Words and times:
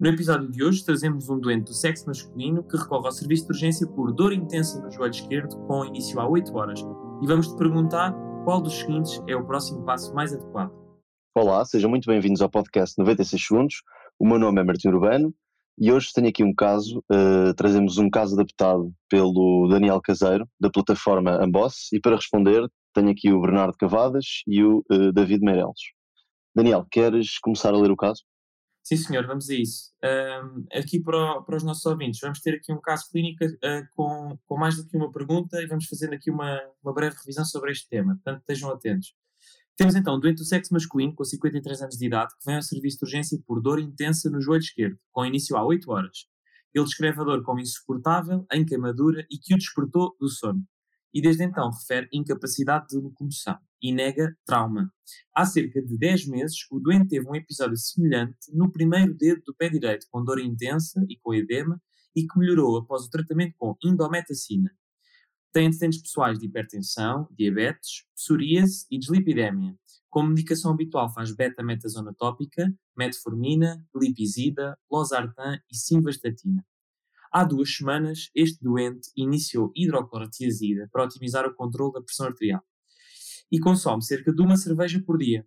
No 0.00 0.08
episódio 0.08 0.50
de 0.50 0.64
hoje 0.64 0.82
trazemos 0.82 1.28
um 1.28 1.38
doente 1.38 1.64
do 1.64 1.74
sexo 1.74 2.06
masculino 2.06 2.64
que 2.64 2.74
recorre 2.74 3.04
ao 3.04 3.12
serviço 3.12 3.44
de 3.44 3.52
urgência 3.52 3.86
por 3.86 4.10
dor 4.14 4.32
intensa 4.32 4.80
no 4.80 4.90
joelho 4.90 5.10
esquerdo 5.10 5.54
com 5.66 5.84
início 5.84 6.18
há 6.18 6.26
8 6.26 6.56
horas 6.56 6.80
e 7.22 7.26
vamos 7.26 7.48
te 7.48 7.56
perguntar 7.58 8.14
qual 8.42 8.62
dos 8.62 8.78
seguintes 8.78 9.20
é 9.28 9.36
o 9.36 9.44
próximo 9.44 9.84
passo 9.84 10.14
mais 10.14 10.32
adequado. 10.32 10.72
Olá, 11.34 11.62
sejam 11.66 11.90
muito 11.90 12.06
bem-vindos 12.06 12.40
ao 12.40 12.48
podcast 12.48 12.98
96 12.98 13.46
Segundos. 13.46 13.82
O 14.18 14.26
meu 14.26 14.38
nome 14.38 14.62
é 14.62 14.64
Martim 14.64 14.88
Urbano 14.88 15.34
e 15.78 15.92
hoje 15.92 16.08
tenho 16.14 16.28
aqui 16.28 16.42
um 16.42 16.54
caso, 16.54 17.00
uh, 17.00 17.52
trazemos 17.54 17.98
um 17.98 18.08
caso 18.08 18.32
adaptado 18.36 18.90
pelo 19.06 19.68
Daniel 19.68 20.00
Caseiro, 20.00 20.48
da 20.58 20.70
plataforma 20.70 21.32
Amboss, 21.44 21.92
e 21.92 22.00
para 22.00 22.16
responder 22.16 22.66
tenho 22.94 23.10
aqui 23.10 23.30
o 23.30 23.40
Bernardo 23.42 23.76
Cavadas 23.76 24.42
e 24.46 24.64
o 24.64 24.82
uh, 24.90 25.12
David 25.12 25.44
Meireles. 25.44 25.92
Daniel, 26.56 26.86
queres 26.90 27.38
começar 27.38 27.74
a 27.74 27.76
ler 27.76 27.90
o 27.90 27.96
caso? 27.96 28.22
Sim, 28.90 28.96
senhor, 28.96 29.24
vamos 29.24 29.48
a 29.48 29.54
isso. 29.54 29.92
Aqui 30.72 30.98
para, 31.00 31.42
para, 31.42 31.56
os 31.56 31.62
nossos 31.62 31.86
ouvintes, 31.86 32.18
vamos 32.20 32.40
ter 32.40 32.56
aqui 32.56 32.72
um 32.72 32.80
caso 32.80 33.08
clínico 33.08 33.44
uh, 33.44 33.86
com, 33.94 34.36
com 34.44 34.58
mais 34.58 34.76
do 34.76 34.84
que 34.84 34.96
uma 34.96 35.12
pergunta 35.12 35.62
e 35.62 35.66
vamos 35.68 35.86
fazendo 35.86 36.14
aqui 36.14 36.28
uma, 36.28 36.60
uma 36.82 36.92
breve 36.92 37.14
revisão 37.16 37.44
sobre 37.44 37.70
este 37.70 37.88
tema, 37.88 38.14
portanto 38.16 38.40
estejam 38.40 38.68
atentos. 38.68 39.14
Temos 39.76 39.94
então 39.94 40.16
um 40.16 40.18
doente 40.18 40.38
do 40.38 40.44
sexo 40.44 40.74
masculino 40.74 41.14
com 41.14 41.22
53 41.22 41.82
anos 41.82 41.96
de 41.96 42.04
idade 42.04 42.34
que 42.36 42.44
vem 42.44 42.56
ao 42.56 42.62
serviço 42.62 42.98
de 42.98 43.04
urgência 43.04 43.38
por 43.46 43.62
dor 43.62 43.78
intensa 43.78 44.28
no 44.28 44.40
joelho 44.40 44.60
esquerdo, 44.60 44.98
com 45.12 45.24
início 45.24 45.56
há 45.56 45.64
8 45.64 45.88
horas. 45.88 46.26
Ele 46.74 46.84
descreve 46.84 47.20
a 47.20 47.24
dor 47.24 47.44
como 47.44 47.60
insuportável, 47.60 48.44
em 48.52 48.66
queimadura 48.66 49.24
e 49.30 49.38
que 49.38 49.54
o 49.54 49.56
despertou 49.56 50.16
do 50.18 50.28
sono 50.28 50.66
e 51.12 51.20
desde 51.20 51.44
então 51.44 51.70
refere 51.70 52.08
incapacidade 52.12 52.88
de 52.88 52.96
locomoção 52.96 53.58
e 53.82 53.92
nega 53.92 54.36
trauma. 54.44 54.92
Há 55.34 55.44
cerca 55.44 55.82
de 55.82 55.96
10 55.96 56.26
meses, 56.26 56.58
o 56.70 56.78
doente 56.78 57.08
teve 57.08 57.28
um 57.28 57.34
episódio 57.34 57.76
semelhante 57.76 58.36
no 58.52 58.70
primeiro 58.70 59.14
dedo 59.14 59.42
do 59.46 59.54
pé 59.54 59.68
direito, 59.68 60.06
com 60.10 60.24
dor 60.24 60.38
intensa 60.38 61.04
e 61.08 61.16
com 61.18 61.34
edema, 61.34 61.80
e 62.14 62.26
que 62.26 62.38
melhorou 62.38 62.76
após 62.76 63.04
o 63.04 63.10
tratamento 63.10 63.54
com 63.56 63.76
indometacina. 63.82 64.70
Tem 65.52 65.66
antecedentes 65.66 66.02
pessoais 66.02 66.38
de 66.38 66.46
hipertensão, 66.46 67.26
diabetes, 67.32 68.04
psoríase 68.14 68.86
e 68.90 68.98
dislipidemia. 68.98 69.74
Como 70.08 70.28
medicação 70.28 70.72
habitual 70.72 71.12
faz 71.12 71.34
beta-metasona 71.34 72.14
tópica, 72.16 72.72
metformina, 72.96 73.84
lipizida, 73.94 74.76
losartan 74.90 75.58
e 75.70 75.76
simvastatina. 75.76 76.64
Há 77.32 77.44
duas 77.44 77.76
semanas, 77.76 78.28
este 78.34 78.62
doente 78.62 79.10
iniciou 79.16 79.70
hidroclorotiazida 79.76 80.88
para 80.92 81.04
otimizar 81.04 81.46
o 81.46 81.54
controle 81.54 81.92
da 81.92 82.02
pressão 82.02 82.26
arterial 82.26 82.62
e 83.52 83.60
consome 83.60 84.02
cerca 84.02 84.32
de 84.32 84.42
uma 84.42 84.56
cerveja 84.56 85.00
por 85.04 85.16
dia. 85.16 85.46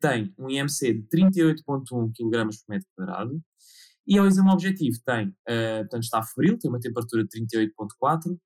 Tem 0.00 0.32
um 0.38 0.48
IMC 0.48 0.94
de 0.94 1.08
38,1 1.08 2.12
kg 2.14 2.44
por 2.44 2.68
metro 2.68 2.88
quadrado 2.94 3.42
e 4.06 4.18
ao 4.18 4.26
exame 4.26 4.50
objetivo 4.50 4.98
tem, 5.04 5.28
uh, 5.28 5.80
portanto 5.80 6.04
está 6.04 6.22
febril, 6.22 6.58
tem 6.58 6.70
uma 6.70 6.78
temperatura 6.78 7.24
de 7.24 7.40
38,4, 7.40 8.38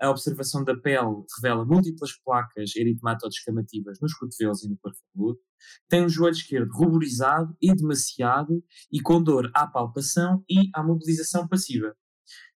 a 0.00 0.10
observação 0.10 0.64
da 0.64 0.76
pele 0.76 1.24
revela 1.36 1.64
múltiplas 1.64 2.12
placas 2.24 2.74
eritematodes-escamativas 2.74 4.00
nos 4.00 4.12
cotovelos 4.14 4.64
e 4.64 4.68
no 4.68 4.76
corpo. 4.78 5.40
Tem 5.88 6.04
o 6.04 6.08
joelho 6.08 6.34
esquerdo 6.34 6.72
ruborizado, 6.72 7.56
edemaciado 7.62 8.62
e 8.90 9.00
com 9.00 9.22
dor 9.22 9.50
à 9.54 9.66
palpação 9.66 10.44
e 10.50 10.68
à 10.74 10.82
mobilização 10.82 11.46
passiva. 11.46 11.96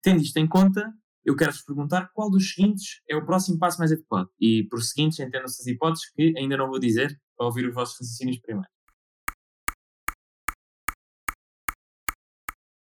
Tendo 0.06 0.22
isto 0.22 0.38
em 0.38 0.48
conta, 0.48 0.94
eu 1.26 1.36
quero-vos 1.36 1.64
perguntar 1.64 2.12
qual 2.14 2.30
dos 2.30 2.54
seguintes 2.54 3.02
é 3.10 3.16
o 3.16 3.26
próximo 3.26 3.58
passo 3.58 3.80
mais 3.80 3.92
adequado. 3.92 4.30
E 4.40 4.62
por 4.70 4.80
seguintes, 4.84 5.18
entendam-se 5.18 5.64
as 5.64 5.66
hipóteses 5.66 6.12
que 6.12 6.32
ainda 6.38 6.56
não 6.56 6.68
vou 6.68 6.78
dizer 6.78 7.20
para 7.36 7.48
ouvir 7.48 7.68
os 7.68 7.74
vossos 7.74 7.98
raciocínios 7.98 8.38
primeiro. 8.38 8.70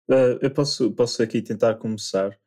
Uh, 0.07 0.38
eu 0.39 0.51
posso, 0.53 0.91
posso 0.91 1.23
aqui 1.23 1.41
tentar 1.41 1.77
começar. 1.77 2.38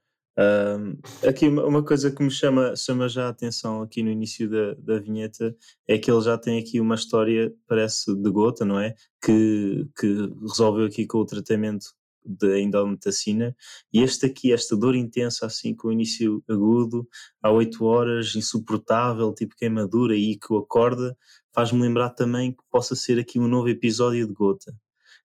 Aqui 1.28 1.48
uma, 1.48 1.66
uma, 1.66 1.84
coisa 1.84 2.12
que 2.12 2.22
me 2.22 2.30
chama, 2.30 2.76
chama 2.76 3.08
já 3.08 3.26
a 3.26 3.30
atenção 3.30 3.82
aqui 3.82 4.00
no 4.00 4.10
início 4.10 4.48
da, 4.48 4.74
da 4.74 5.00
vinheta 5.00 5.56
é 5.88 5.98
que 5.98 6.08
ele 6.08 6.20
já 6.20 6.38
tem 6.38 6.60
aqui 6.60 6.80
uma 6.80 6.94
história, 6.94 7.52
parece 7.66 8.14
de 8.14 8.30
gota, 8.30 8.64
não 8.64 8.78
é? 8.78 8.94
Que, 9.20 9.88
que 9.98 10.06
resolveu 10.40 10.86
aqui 10.86 11.04
com 11.04 11.18
o 11.18 11.26
tratamento 11.26 11.86
da 12.24 12.58
indometacina, 12.58 13.56
e 13.92 14.00
este 14.00 14.26
aqui, 14.26 14.52
esta 14.52 14.76
dor 14.76 14.94
intensa, 14.94 15.46
assim, 15.46 15.74
com 15.74 15.92
início 15.92 16.42
agudo, 16.48 17.06
há 17.42 17.50
8 17.50 17.84
horas, 17.84 18.34
insuportável, 18.36 19.32
tipo 19.34 19.56
queimadura, 19.56 20.16
e 20.16 20.36
que 20.36 20.52
o 20.52 20.58
acorda, 20.58 21.16
faz-me 21.54 21.80
lembrar 21.80 22.10
também 22.10 22.52
que 22.52 22.62
possa 22.70 22.94
ser 22.94 23.18
aqui 23.18 23.38
um 23.38 23.48
novo 23.48 23.68
episódio 23.68 24.26
de 24.26 24.32
gota. 24.32 24.72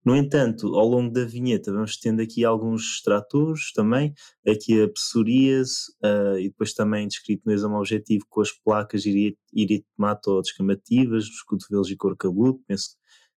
No 0.05 0.15
entanto, 0.17 0.75
ao 0.75 0.85
longo 0.85 1.13
da 1.13 1.23
vinheta 1.23 1.71
vamos 1.71 1.95
tendo 1.97 2.21
aqui 2.21 2.43
alguns 2.43 2.95
extratores 2.95 3.71
também, 3.71 4.13
aqui 4.45 4.81
a 4.81 4.89
psoríase 4.89 5.93
uh, 6.03 6.37
e 6.37 6.49
depois 6.49 6.73
também 6.73 7.07
descrito 7.07 7.43
no 7.45 7.53
exame 7.53 7.75
objetivo 7.75 8.25
com 8.29 8.41
as 8.41 8.51
placas 8.51 9.05
eritematodes-escamativas 9.05 11.23
dos 11.25 11.41
cotovelos 11.43 11.89
e 11.89 11.95
cor 11.95 12.17
cabeludo, 12.17 12.61
penso, 12.67 12.97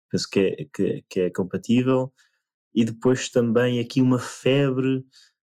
penso 0.10 0.28
que, 0.28 0.40
é, 0.40 0.66
que, 0.74 1.06
que 1.08 1.20
é 1.22 1.30
compatível 1.30 2.12
e 2.76 2.84
depois 2.84 3.30
também 3.30 3.80
aqui 3.80 4.02
uma 4.02 4.20
febre 4.20 4.98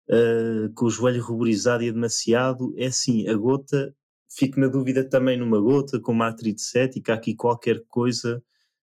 uh, 0.10 0.74
com 0.74 0.86
o 0.86 0.90
joelho 0.90 1.24
ruborizado 1.24 1.84
e 1.84 1.92
demasiado. 1.92 2.74
É 2.78 2.88
assim, 2.88 3.28
a 3.28 3.36
gota, 3.36 3.96
fico 4.36 4.60
na 4.60 4.68
dúvida 4.68 5.08
também 5.08 5.38
numa 5.38 5.62
gota 5.62 6.00
com 6.00 6.12
uma 6.12 6.26
artrite 6.26 6.62
cética, 6.62 7.14
aqui 7.14 7.36
qualquer 7.36 7.84
coisa 7.88 8.44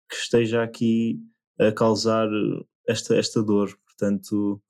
que 0.08 0.14
esteja 0.14 0.62
aqui 0.62 1.18
a 1.58 1.72
causar 1.72 2.28
esta, 2.86 3.16
esta 3.16 3.42
dor. 3.42 3.76
Portanto, 3.84 4.62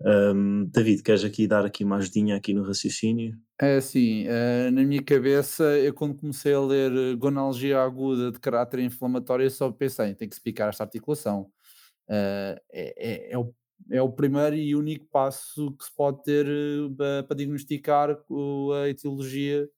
um, 0.00 0.66
David, 0.66 1.02
queres 1.02 1.24
aqui 1.24 1.46
dar 1.46 1.64
aqui 1.64 1.82
uma 1.82 1.96
ajudinha 1.96 2.36
aqui 2.36 2.54
no 2.54 2.62
raciocínio? 2.62 3.36
É 3.60 3.76
assim, 3.78 4.26
uh, 4.28 4.70
na 4.70 4.84
minha 4.84 5.02
cabeça, 5.02 5.64
eu 5.78 5.92
quando 5.92 6.14
comecei 6.14 6.52
a 6.52 6.60
ler 6.60 7.16
gonalgia 7.16 7.80
aguda 7.80 8.30
de 8.30 8.38
caráter 8.38 8.80
inflamatório, 8.80 9.50
só 9.50 9.70
pensei, 9.72 10.14
tem 10.14 10.28
que 10.28 10.34
explicar 10.34 10.68
esta 10.68 10.84
articulação. 10.84 11.50
Uh, 12.08 12.60
é, 12.72 13.32
é, 13.32 13.38
o, 13.38 13.52
é 13.90 14.00
o 14.00 14.10
primeiro 14.10 14.54
e 14.56 14.76
único 14.76 15.06
passo 15.06 15.72
que 15.72 15.84
se 15.84 15.94
pode 15.94 16.22
ter 16.22 16.46
uh, 16.46 17.24
para 17.26 17.36
diagnosticar 17.36 18.10
a 18.10 18.88
etiologia 18.88 19.68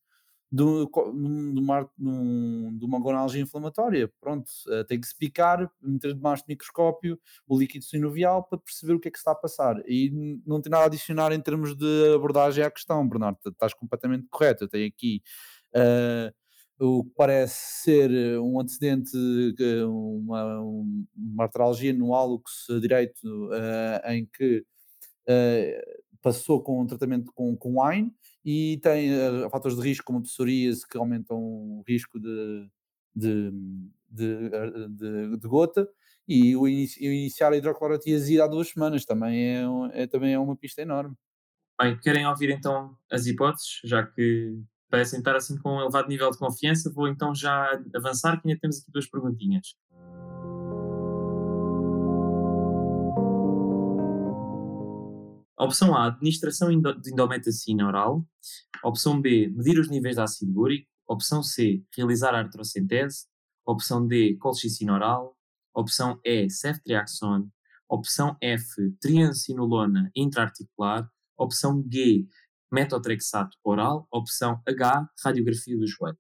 de, 0.50 0.65
de, 0.65 1.61
uma, 1.61 1.83
de 1.99 2.84
uma 2.84 2.99
gonalgia 3.00 3.43
inflamatória. 3.43 4.11
Pronto, 4.21 4.49
uh, 4.69 4.84
tem 4.84 5.00
que 5.00 5.06
se 5.06 5.16
picar, 5.16 5.71
meter 5.81 6.15
debaixo 6.15 6.44
do 6.44 6.49
microscópio 6.49 7.19
o 7.47 7.59
líquido 7.59 7.84
sinovial 7.84 8.45
para 8.45 8.59
perceber 8.59 8.95
o 8.95 9.00
que 9.00 9.09
é 9.09 9.10
que 9.10 9.19
está 9.19 9.33
a 9.33 9.37
passar. 9.37 9.83
E 9.87 10.41
não 10.47 10.60
tem 10.60 10.71
nada 10.71 10.84
a 10.84 10.87
adicionar 10.87 11.33
em 11.33 11.41
termos 11.41 11.77
de 11.77 12.15
abordagem 12.15 12.65
à 12.65 12.71
questão, 12.71 13.06
Bernardo, 13.09 13.39
estás 13.47 13.75
completamente 13.75 14.27
correto. 14.31 14.65
Eu 14.65 14.69
tenho 14.69 14.87
aqui. 14.87 15.22
Uh, 15.75 16.33
o 16.78 17.05
que 17.05 17.11
parece 17.16 17.83
ser 17.83 18.11
eh, 18.11 18.39
um 18.39 18.61
antecedente, 18.61 19.11
uma, 19.84 20.61
uma 20.61 21.44
artralgia 21.44 21.93
no 21.93 22.15
hálux 22.15 22.66
direito, 22.81 23.49
uh, 23.49 24.11
em 24.11 24.27
que 24.27 24.65
uh, 25.28 26.03
passou 26.22 26.62
com 26.62 26.81
um 26.81 26.87
tratamento 26.87 27.33
com, 27.34 27.56
com 27.56 27.83
wine 27.83 28.12
e 28.44 28.78
tem 28.83 29.11
uh, 29.12 29.50
fatores 29.50 29.77
de 29.77 29.83
risco 29.83 30.05
como 30.05 30.22
psoríase 30.22 30.87
que 30.87 30.97
aumentam 30.97 31.37
o 31.39 31.83
risco 31.87 32.21
de, 32.21 32.69
de, 33.15 33.50
de, 34.09 34.50
de, 34.89 35.37
de 35.37 35.49
gota 35.49 35.89
e 36.28 36.55
o, 36.55 36.69
inici, 36.69 37.00
o 37.00 37.12
iniciar 37.12 37.53
a 37.53 37.56
hidroclorotiazida 37.56 38.45
há 38.45 38.47
duas 38.47 38.69
semanas 38.69 39.05
também 39.05 39.56
é, 39.56 39.65
é, 39.93 40.06
também 40.06 40.34
é 40.34 40.39
uma 40.39 40.56
pista 40.56 40.83
enorme. 40.83 41.16
Bem, 41.81 41.99
querem 42.00 42.27
ouvir 42.27 42.50
então 42.50 42.97
as 43.10 43.27
hipóteses, 43.27 43.81
já 43.84 44.05
que 44.05 44.60
parecem 44.91 45.19
estar 45.19 45.37
assim 45.37 45.56
com 45.59 45.76
um 45.76 45.81
elevado 45.81 46.09
nível 46.09 46.31
de 46.31 46.38
confiança, 46.38 46.93
vou 46.93 47.09
então 47.09 47.34
já 47.34 47.78
avançar, 47.94 48.41
que 48.41 48.49
ainda 48.49 48.60
temos 48.60 48.78
aqui 48.78 48.91
duas 48.91 49.09
perguntinhas. 49.09 49.75
Opção 55.59 55.95
A, 55.97 56.07
administração 56.07 56.68
de 56.68 57.10
indometacina 57.10 57.86
oral. 57.86 58.24
Opção 58.83 59.21
B, 59.21 59.48
medir 59.48 59.78
os 59.78 59.91
níveis 59.91 60.15
de 60.15 60.22
ácido 60.22 60.60
úrico. 60.60 60.89
Opção 61.07 61.42
C, 61.42 61.83
realizar 61.97 62.33
a 62.34 62.39
artrocentese. 62.39 63.27
Opção 63.66 64.07
D, 64.07 64.36
colchicina 64.36 64.95
oral. 64.95 65.36
Opção 65.74 66.21
E, 66.24 66.48
ceftriaxone. 66.48 67.48
Opção 67.89 68.36
F, 68.41 68.95
triancinolona 69.01 70.10
intraarticular. 70.15 71.10
Opção 71.36 71.84
G, 71.91 72.27
metotrexato 72.70 73.56
oral, 73.65 74.06
opção 74.10 74.60
H, 74.66 75.09
radiografia 75.24 75.76
do 75.76 75.86
joelho. 75.86 76.18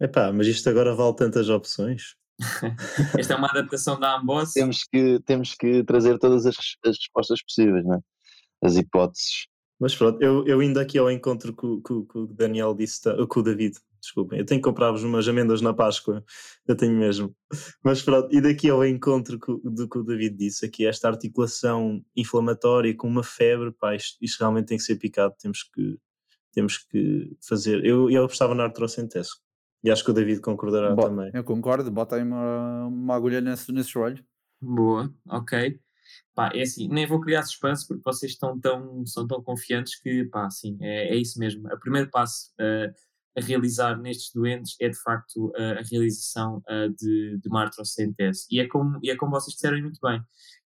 Epá, 0.00 0.32
mas 0.32 0.46
isto 0.46 0.68
agora 0.70 0.94
vale 0.94 1.16
tantas 1.16 1.48
opções. 1.48 2.14
Esta 3.18 3.34
é 3.34 3.36
uma 3.36 3.48
adaptação 3.48 3.98
da 3.98 4.16
Amboss. 4.16 4.52
Temos 4.52 4.84
que, 4.84 5.20
temos 5.26 5.54
que 5.54 5.82
trazer 5.82 6.18
todas 6.18 6.46
as, 6.46 6.56
as 6.84 6.96
respostas 6.96 7.42
possíveis, 7.42 7.84
não 7.84 7.96
é? 7.96 8.00
As 8.62 8.76
hipóteses. 8.76 9.48
Mas 9.78 9.94
pronto, 9.94 10.20
eu, 10.22 10.46
eu 10.46 10.62
indo 10.62 10.78
aqui 10.78 10.98
ao 10.98 11.10
encontro 11.10 11.52
com, 11.54 11.80
com, 11.80 12.04
com 12.04 12.18
o 12.20 12.26
Daniel 12.26 12.74
disse, 12.74 13.00
com 13.28 13.40
o 13.40 13.42
David, 13.42 13.76
desculpem. 14.00 14.38
Eu 14.38 14.46
tenho 14.46 14.60
que 14.60 14.68
comprar-vos 14.68 15.02
umas 15.02 15.26
amêndoas 15.28 15.60
na 15.60 15.74
Páscoa, 15.74 16.24
eu 16.66 16.76
tenho 16.76 16.96
mesmo. 16.96 17.34
Mas 17.82 18.02
pronto, 18.02 18.34
e 18.34 18.40
daqui 18.40 18.68
ao 18.70 18.84
encontro 18.84 19.38
do 19.64 19.88
que 19.88 19.98
o 19.98 20.02
David 20.02 20.36
disse 20.36 20.66
aqui, 20.66 20.86
esta 20.86 21.08
articulação 21.08 22.04
inflamatória 22.16 22.94
com 22.96 23.08
uma 23.08 23.22
febre, 23.22 23.72
pá, 23.72 23.94
isto, 23.94 24.16
isto 24.20 24.40
realmente 24.40 24.66
tem 24.66 24.78
que 24.78 24.84
ser 24.84 24.96
picado, 24.96 25.34
temos 25.38 25.62
que, 25.62 25.98
temos 26.52 26.78
que 26.78 27.36
fazer. 27.46 27.84
Eu, 27.84 28.10
eu 28.10 28.24
apostava 28.24 28.54
na 28.54 28.64
artrocentese. 28.64 29.30
E 29.82 29.90
acho 29.90 30.04
que 30.04 30.10
o 30.10 30.14
David 30.14 30.40
concordará 30.40 30.94
Bo 30.94 31.02
também. 31.02 31.30
Eu 31.32 31.44
concordo, 31.44 31.90
bota 31.90 32.16
aí 32.16 32.22
uma, 32.22 32.86
uma 32.86 33.14
agulha 33.14 33.40
nesse, 33.40 33.70
nesse 33.72 33.90
joelho. 33.90 34.24
Boa, 34.60 35.12
ok. 35.28 35.78
Pá, 36.34 36.50
é 36.54 36.62
assim, 36.62 36.88
nem 36.88 37.06
vou 37.06 37.20
criar 37.20 37.42
suspense 37.42 37.86
porque 37.86 38.02
vocês 38.04 38.32
estão 38.32 38.58
tão, 38.58 39.04
são 39.06 39.26
tão 39.26 39.42
confiantes 39.42 40.00
que, 40.00 40.24
pá, 40.26 40.48
sim, 40.50 40.78
é, 40.80 41.14
é 41.14 41.16
isso 41.16 41.38
mesmo. 41.38 41.68
O 41.72 41.78
primeiro 41.78 42.10
passo 42.10 42.52
uh, 42.60 42.92
a 43.36 43.40
realizar 43.40 44.00
nestes 44.00 44.32
doentes 44.32 44.76
é, 44.80 44.88
de 44.88 45.00
facto, 45.00 45.48
uh, 45.48 45.78
a 45.78 45.82
realização 45.82 46.58
uh, 46.68 46.88
de, 46.96 47.38
de 47.38 47.48
uma 47.48 47.62
artrocentese. 47.62 48.46
E 48.50 48.60
é, 48.60 48.66
como, 48.66 48.98
e 49.02 49.10
é 49.10 49.16
como 49.16 49.32
vocês 49.32 49.54
disseram 49.54 49.80
muito 49.80 50.00
bem. 50.02 50.20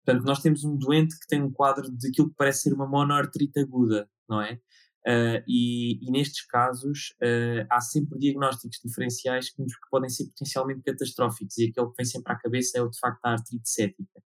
Portanto, 0.04 0.24
nós 0.24 0.40
temos 0.40 0.64
um 0.64 0.76
doente 0.76 1.18
que 1.18 1.26
tem 1.26 1.42
um 1.42 1.50
quadro 1.50 1.90
de 1.90 2.08
aquilo 2.08 2.30
que 2.30 2.36
parece 2.36 2.62
ser 2.62 2.74
uma 2.74 2.86
monoartrite 2.86 3.60
aguda, 3.60 4.08
não 4.28 4.40
é? 4.40 4.60
Uh, 5.06 5.40
e, 5.48 5.98
e, 6.06 6.10
nestes 6.10 6.44
casos 6.46 7.14
uh, 7.22 7.66
há 7.70 7.80
sempre 7.80 8.18
diagnósticos 8.18 8.80
diferenciais 8.84 9.48
que, 9.48 9.64
que, 9.64 9.90
podem 9.90 10.10
ser 10.10 10.26
potencialmente 10.26 10.82
catastróficos 10.82 11.56
e 11.56 11.70
aquele 11.70 11.86
que 11.86 11.96
vem 11.96 12.04
sempre 12.04 12.30
à 12.30 12.36
cabeça 12.36 12.76
é 12.76 12.82
o 12.82 12.90
de 12.90 12.98
facto 12.98 13.24
a 13.24 13.30
artrite 13.30 13.70
cética. 13.70 14.22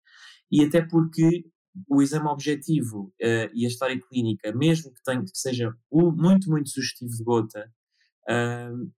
E 0.51 0.63
até 0.63 0.81
porque 0.81 1.45
o 1.88 2.01
exame 2.01 2.27
objetivo 2.27 3.13
uh, 3.21 3.50
e 3.53 3.65
a 3.65 3.68
história 3.68 4.00
clínica, 4.00 4.51
mesmo 4.51 4.91
que, 4.91 5.03
tenha, 5.03 5.21
que 5.21 5.38
seja 5.38 5.71
muito, 5.91 6.50
muito 6.50 6.69
sugestivo 6.69 7.12
de 7.12 7.24
gota, 7.24 7.71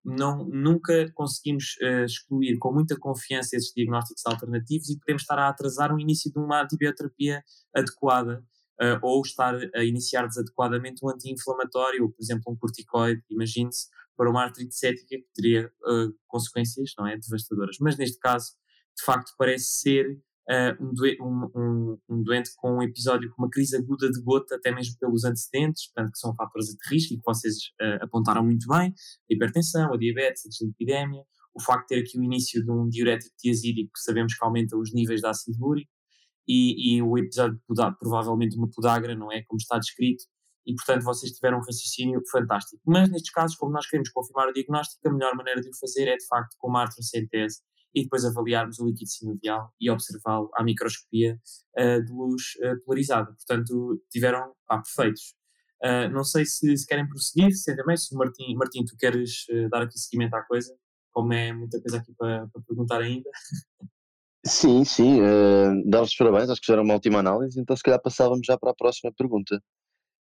não, 0.03 0.45
nunca 0.45 1.11
conseguimos 1.13 1.75
excluir 2.05 2.57
com 2.59 2.71
muita 2.71 2.95
confiança 2.97 3.55
esses 3.55 3.73
diagnósticos 3.73 4.25
alternativos 4.25 4.89
e 4.89 4.99
podemos 4.99 5.23
estar 5.23 5.39
a 5.39 5.49
atrasar 5.49 5.93
o 5.93 5.99
início 5.99 6.31
de 6.31 6.37
uma 6.37 6.61
antibioterapia 6.61 7.43
adequada 7.75 8.43
uh, 8.81 8.99
ou 9.01 9.21
estar 9.21 9.55
a 9.75 9.83
iniciar 9.83 10.27
desadequadamente 10.27 11.03
um 11.03 11.09
anti-inflamatório, 11.09 12.03
ou 12.03 12.11
por 12.11 12.21
exemplo 12.21 12.51
um 12.51 12.55
corticoide, 12.55 13.23
imagine-se, 13.29 13.87
para 14.17 14.29
uma 14.29 14.43
artrite 14.43 14.75
cética 14.75 15.07
que 15.07 15.27
teria 15.33 15.67
uh, 15.67 16.13
consequências 16.27 16.93
não 16.97 17.07
é, 17.07 17.17
devastadoras. 17.17 17.77
Mas 17.79 17.97
neste 17.97 18.17
caso, 18.19 18.53
de 18.97 19.03
facto, 19.03 19.33
parece 19.37 19.65
ser 19.65 20.19
uh, 20.49 20.83
um, 20.83 20.93
doente, 20.93 21.21
um, 21.21 21.97
um, 22.09 22.23
doente 22.23 22.51
com 22.55 22.77
um 22.77 22.81
episódio 22.81 23.29
com 23.31 23.43
uma 23.43 23.49
crise 23.49 23.75
aguda 23.75 24.09
de 24.09 24.21
gota, 24.21 24.55
até 24.55 24.73
mesmo 24.73 24.95
pelos 24.99 25.23
antecedentes, 25.23 25.87
portanto, 25.87 26.11
que 26.13 26.19
são 26.19 26.35
fatores 26.35 26.67
de 26.67 26.89
risco 26.89 27.13
e 27.13 27.17
que 27.17 27.23
vocês 27.25 27.55
apontaram 28.01 28.43
muito 28.43 28.67
bem: 28.67 28.89
a 28.89 29.33
hipertensão, 29.33 29.93
a 29.93 29.97
diabetes, 29.97 30.43
a 30.45 30.65
o 31.55 31.61
facto 31.61 31.87
de 31.87 31.95
ter 31.95 32.01
aqui 32.01 32.19
o 32.19 32.23
início 32.23 32.63
de 32.63 32.69
um 32.69 32.89
diurético 32.89 33.33
tiazídico 33.37 33.91
que 33.93 34.01
sabemos 34.01 34.33
que 34.37 34.43
aumenta 34.43 34.77
os 34.77 34.93
níveis 34.93 35.21
de 35.21 35.27
ácido 35.27 35.65
úrico, 35.65 35.89
e, 36.47 36.97
e 36.97 37.01
o 37.01 37.17
episódio 37.17 37.55
de 37.55 37.95
provavelmente 37.99 38.57
uma 38.57 38.69
podagra, 38.69 39.15
não 39.15 39.31
é? 39.31 39.41
Como 39.43 39.57
está 39.57 39.79
descrito, 39.79 40.23
e 40.65 40.73
portanto 40.75 41.03
vocês 41.03 41.31
tiveram 41.31 41.57
um 41.57 41.61
raciocínio 41.61 42.21
fantástico. 42.31 42.81
Mas 42.85 43.09
nestes 43.09 43.31
casos, 43.31 43.55
como 43.55 43.71
nós 43.71 43.87
queremos 43.87 44.09
confirmar 44.09 44.49
o 44.49 44.53
diagnóstico, 44.53 45.07
a 45.07 45.13
melhor 45.13 45.35
maneira 45.35 45.61
de 45.61 45.69
o 45.69 45.77
fazer 45.79 46.07
é 46.07 46.17
de 46.17 46.25
facto 46.27 46.55
com 46.57 46.69
uma 46.69 46.81
artrocentese 46.81 47.61
e 47.95 48.03
depois 48.03 48.25
avaliarmos 48.25 48.77
o 48.77 48.85
líquido 48.85 49.09
sinovial 49.09 49.73
e 49.79 49.89
observá-lo 49.89 50.51
à 50.53 50.63
microscopia 50.63 51.39
uh, 51.79 52.03
de 52.03 52.11
luz 52.11 52.43
uh, 52.61 52.83
polarizada. 52.83 53.33
Portanto, 53.33 54.03
tiveram 54.11 54.53
ah, 54.69 54.79
perfeitos. 54.79 55.33
Uh, 55.81 56.09
não 56.11 56.23
sei 56.23 56.45
se, 56.45 56.75
se, 56.75 56.85
querem 56.85 57.07
prosseguir, 57.07 57.55
se 57.55 57.75
também, 57.75 57.95
se 57.95 58.13
Martim, 58.15 58.53
Martim 58.55 58.83
tu 58.83 58.97
queres 58.97 59.45
dar 59.71 59.83
aqui 59.83 59.97
seguimento 59.97 60.35
à 60.35 60.41
coisa, 60.41 60.75
como 61.11 61.31
é 61.31 61.53
muita 61.53 61.79
coisa 61.81 61.97
aqui 61.97 62.13
para, 62.17 62.47
para 62.47 62.61
perguntar 62.63 63.01
ainda. 63.01 63.29
Sim, 64.47 64.85
sim, 64.85 65.21
uh, 65.21 65.89
dar-vos 65.89 66.15
parabéns, 66.15 66.51
acho 66.51 66.61
que 66.61 66.67
já 66.67 66.73
era 66.73 66.83
uma 66.83 66.93
última 66.93 67.17
análise, 67.17 67.59
então 67.59 67.75
se 67.75 67.81
calhar 67.81 67.99
passávamos 67.99 68.45
já 68.45 68.55
para 68.55 68.69
a 68.69 68.75
próxima 68.75 69.11
pergunta, 69.11 69.59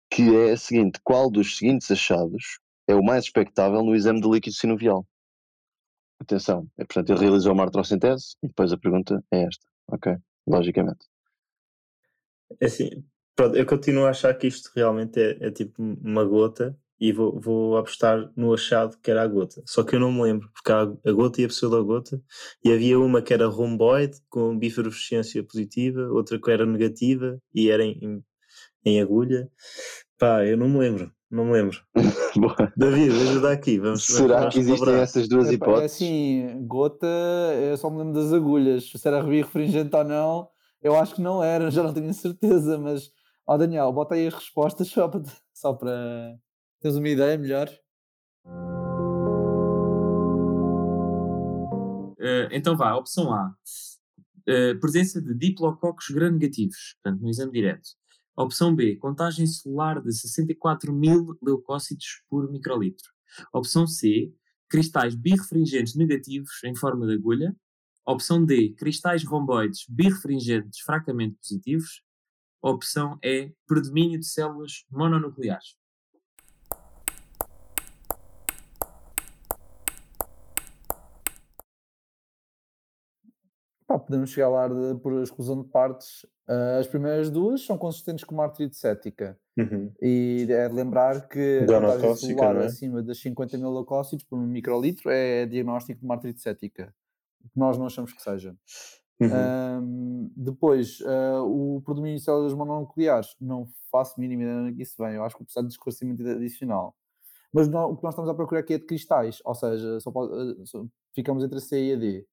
que 0.10 0.34
é 0.34 0.52
a 0.54 0.58
seguinte: 0.58 0.98
qual 1.04 1.30
dos 1.30 1.58
seguintes 1.58 1.92
achados 1.92 2.58
é 2.88 2.96
o 2.96 3.04
mais 3.04 3.26
expectável 3.26 3.84
no 3.84 3.94
exame 3.94 4.22
de 4.22 4.30
líquido 4.30 4.56
sinovial? 4.56 5.06
Atenção, 6.20 6.68
é, 6.78 6.84
portanto, 6.84 7.12
ele 7.12 7.20
realizou 7.20 7.54
uma 7.54 7.64
artrocentese 7.64 8.36
e 8.42 8.48
depois 8.48 8.72
a 8.74 8.78
pergunta 8.78 9.24
é 9.32 9.44
esta, 9.44 9.66
ok? 9.88 10.16
Logicamente. 10.48 11.06
É 12.60 12.66
assim, 12.66 12.90
pronto, 13.36 13.56
eu 13.56 13.66
continuo 13.66 14.06
a 14.06 14.10
achar 14.10 14.34
que 14.34 14.48
isto 14.48 14.72
realmente 14.76 15.20
é, 15.20 15.48
é 15.48 15.52
tipo 15.52 15.82
uma 15.82 16.24
gota 16.26 16.78
e 17.00 17.12
vou, 17.12 17.40
vou 17.40 17.78
apostar 17.78 18.32
no 18.36 18.54
achado 18.54 18.98
que 18.98 19.12
era 19.12 19.22
a 19.22 19.28
gota. 19.28 19.62
Só 19.66 19.84
que 19.84 19.96
eu 19.96 20.00
não 20.00 20.12
me 20.12 20.24
lembro, 20.24 20.50
porque 20.52 20.72
há 20.72 20.82
a 20.82 21.12
gota 21.12 21.42
e 21.42 21.46
a 21.46 21.48
pseudogota, 21.48 22.22
e 22.64 22.72
havia 22.72 23.00
uma 23.00 23.22
que 23.22 23.34
era 23.34 23.48
romboide, 23.48 24.20
com 24.30 24.58
bifluorescência 24.58 25.44
positiva, 25.44 26.10
outra 26.10 26.40
que 26.42 26.52
era 26.52 26.66
negativa 26.66 27.40
e 27.54 27.70
era 27.70 27.84
em, 27.84 28.24
em 28.84 29.02
agulha. 29.02 29.50
Pá, 30.18 30.46
eu 30.46 30.58
não 30.58 30.68
me 30.68 30.80
lembro, 30.80 31.12
não 31.30 31.46
me 31.46 31.52
lembro. 31.54 31.78
David, 32.78 33.12
ajuda 33.12 33.52
aqui. 33.52 33.80
Vamos, 33.80 34.06
Será 34.06 34.40
vamos 34.40 34.54
que 34.54 34.60
existem 34.62 34.94
essas 34.96 35.28
duas 35.28 35.50
é, 35.50 35.54
hipóteses? 35.54 35.82
É 35.82 35.86
assim, 35.86 36.66
gota, 36.66 37.08
eu 37.62 37.78
só 37.78 37.90
me 37.90 37.98
lembro 37.98 38.14
das 38.14 38.32
agulhas. 38.32 38.90
Se 38.90 39.08
era 39.08 39.22
refrigerante 39.22 39.96
ou 39.96 40.04
não, 40.04 40.50
eu 40.82 40.96
acho 40.96 41.16
que 41.16 41.22
não 41.22 41.44
era, 41.44 41.70
já 41.72 41.84
não 41.84 41.94
tenho 41.94 42.14
certeza, 42.14 42.78
mas. 42.78 43.12
Ó 43.46 43.56
oh, 43.56 43.58
Daniel, 43.58 43.94
bota 43.94 44.16
aí 44.16 44.28
as 44.28 44.34
respostas 44.34 44.90
só 44.90 45.08
para, 45.08 45.24
só 45.54 45.74
para, 45.74 46.38
Tens 46.80 46.96
uma 46.96 47.10
ideia 47.10 47.38
melhor? 47.38 47.70
Uh, 52.20 52.48
então 52.52 52.78
vá, 52.78 52.94
opção 52.96 53.34
A. 53.34 53.56
Uh, 54.48 54.80
presença 54.80 55.22
de 55.22 55.34
diplococos 55.34 56.10
gram-negativos, 56.10 56.96
portanto, 57.02 57.22
no 57.22 57.30
exame 57.30 57.52
direto. 57.52 57.90
Opção 58.38 58.76
B, 58.76 58.96
contagem 58.98 59.48
celular 59.48 60.00
de 60.00 60.14
64 60.14 60.94
mil 60.94 61.36
leucócitos 61.42 62.22
por 62.30 62.48
microlitro. 62.52 63.12
Opção 63.52 63.88
C, 63.88 64.32
cristais 64.70 65.16
birrefringentes 65.16 65.96
negativos 65.96 66.64
em 66.64 66.76
forma 66.76 67.08
de 67.08 67.16
agulha. 67.16 67.56
Opção 68.06 68.46
D, 68.46 68.76
cristais 68.78 69.24
romboides 69.24 69.86
birrefringentes 69.90 70.82
fracamente 70.82 71.36
positivos. 71.42 72.04
Opção 72.62 73.18
E, 73.24 73.52
predomínio 73.66 74.20
de 74.20 74.28
células 74.28 74.86
mononucleares. 74.92 75.76
Pá, 83.88 83.98
podemos 83.98 84.32
chegar 84.32 84.50
lá 84.50 84.68
de, 84.68 85.00
por 85.00 85.14
exclusão 85.24 85.62
de 85.62 85.70
partes. 85.70 86.26
Uh, 86.46 86.78
as 86.78 86.88
primeiras 86.88 87.30
duas 87.30 87.66
são 87.66 87.78
consistentes 87.78 88.26
com 88.26 88.36
uma 88.36 88.44
artrite 88.44 88.76
cética. 88.76 89.40
Uhum. 89.58 89.94
E 90.02 90.46
é 90.50 90.68
de 90.68 90.76
lembrar 90.76 91.30
que 91.30 91.60
a 91.64 91.82
taxa 91.82 92.16
celular 92.18 92.58
é? 92.58 92.66
acima 92.66 93.02
das 93.02 93.18
50 93.20 93.58
mil 93.58 93.74
leucócitos 93.74 94.26
por 94.26 94.38
microlitro 94.38 95.10
é 95.10 95.46
diagnóstico 95.46 96.02
de 96.02 96.06
uma 96.06 96.16
artrite 96.16 96.42
cética. 96.42 96.94
Que 97.42 97.58
nós 97.58 97.78
não 97.78 97.86
achamos 97.86 98.12
que 98.12 98.22
seja. 98.22 98.54
Uhum. 99.20 100.32
depois, 100.36 101.00
uh, 101.00 101.42
o 101.44 101.82
predomínio 101.82 102.20
de 102.20 102.24
células 102.24 102.54
mononucleares, 102.54 103.36
não 103.42 103.68
faço 103.90 104.20
mínima 104.20 104.44
ideia 104.44 104.74
que 104.74 104.84
isso 104.84 104.96
vem. 105.00 105.16
Eu 105.16 105.24
acho 105.24 105.36
que 105.36 105.44
precisa 105.44 105.66
de 105.66 105.72
esclarecimento 105.72 106.28
adicional. 106.28 106.94
Mas 107.54 107.70
não, 107.70 107.92
o 107.92 107.98
que 107.98 108.04
nós 108.04 108.14
estamos 108.14 108.30
a 108.30 108.36
procurar 108.36 108.60
aqui 108.60 108.74
é 108.74 108.78
de 108.78 108.86
cristais, 108.86 109.42
ou 109.46 109.56
seja, 109.56 110.00
só 110.02 110.12
pode, 110.12 110.34
uh, 110.34 110.68
só, 110.68 110.86
ficamos 111.16 111.42
entre 111.42 111.62
C 111.62 111.86
e 111.86 111.94
a 111.94 111.96
D 111.96 112.28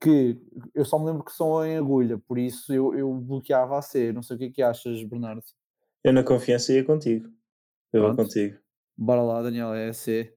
que 0.00 0.40
eu 0.74 0.84
só 0.84 0.98
me 0.98 1.06
lembro 1.06 1.22
que 1.22 1.32
são 1.32 1.64
em 1.64 1.76
agulha, 1.76 2.18
por 2.18 2.38
isso 2.38 2.72
eu, 2.72 2.94
eu 2.94 3.12
bloqueava 3.12 3.78
a 3.78 3.82
C. 3.82 4.12
Não 4.12 4.22
sei 4.22 4.36
o 4.36 4.38
que 4.38 4.44
é 4.46 4.50
que 4.50 4.62
achas, 4.62 5.04
Bernardo. 5.04 5.42
Eu 6.02 6.12
na 6.12 6.24
confiança 6.24 6.72
ia 6.72 6.82
contigo. 6.82 7.28
Eu 7.92 8.02
Pronto. 8.02 8.16
vou 8.16 8.24
contigo. 8.24 8.58
Bora 8.96 9.22
lá, 9.22 9.42
Daniel, 9.42 9.74
é 9.74 9.90
a 9.90 9.92
C. 9.92 10.34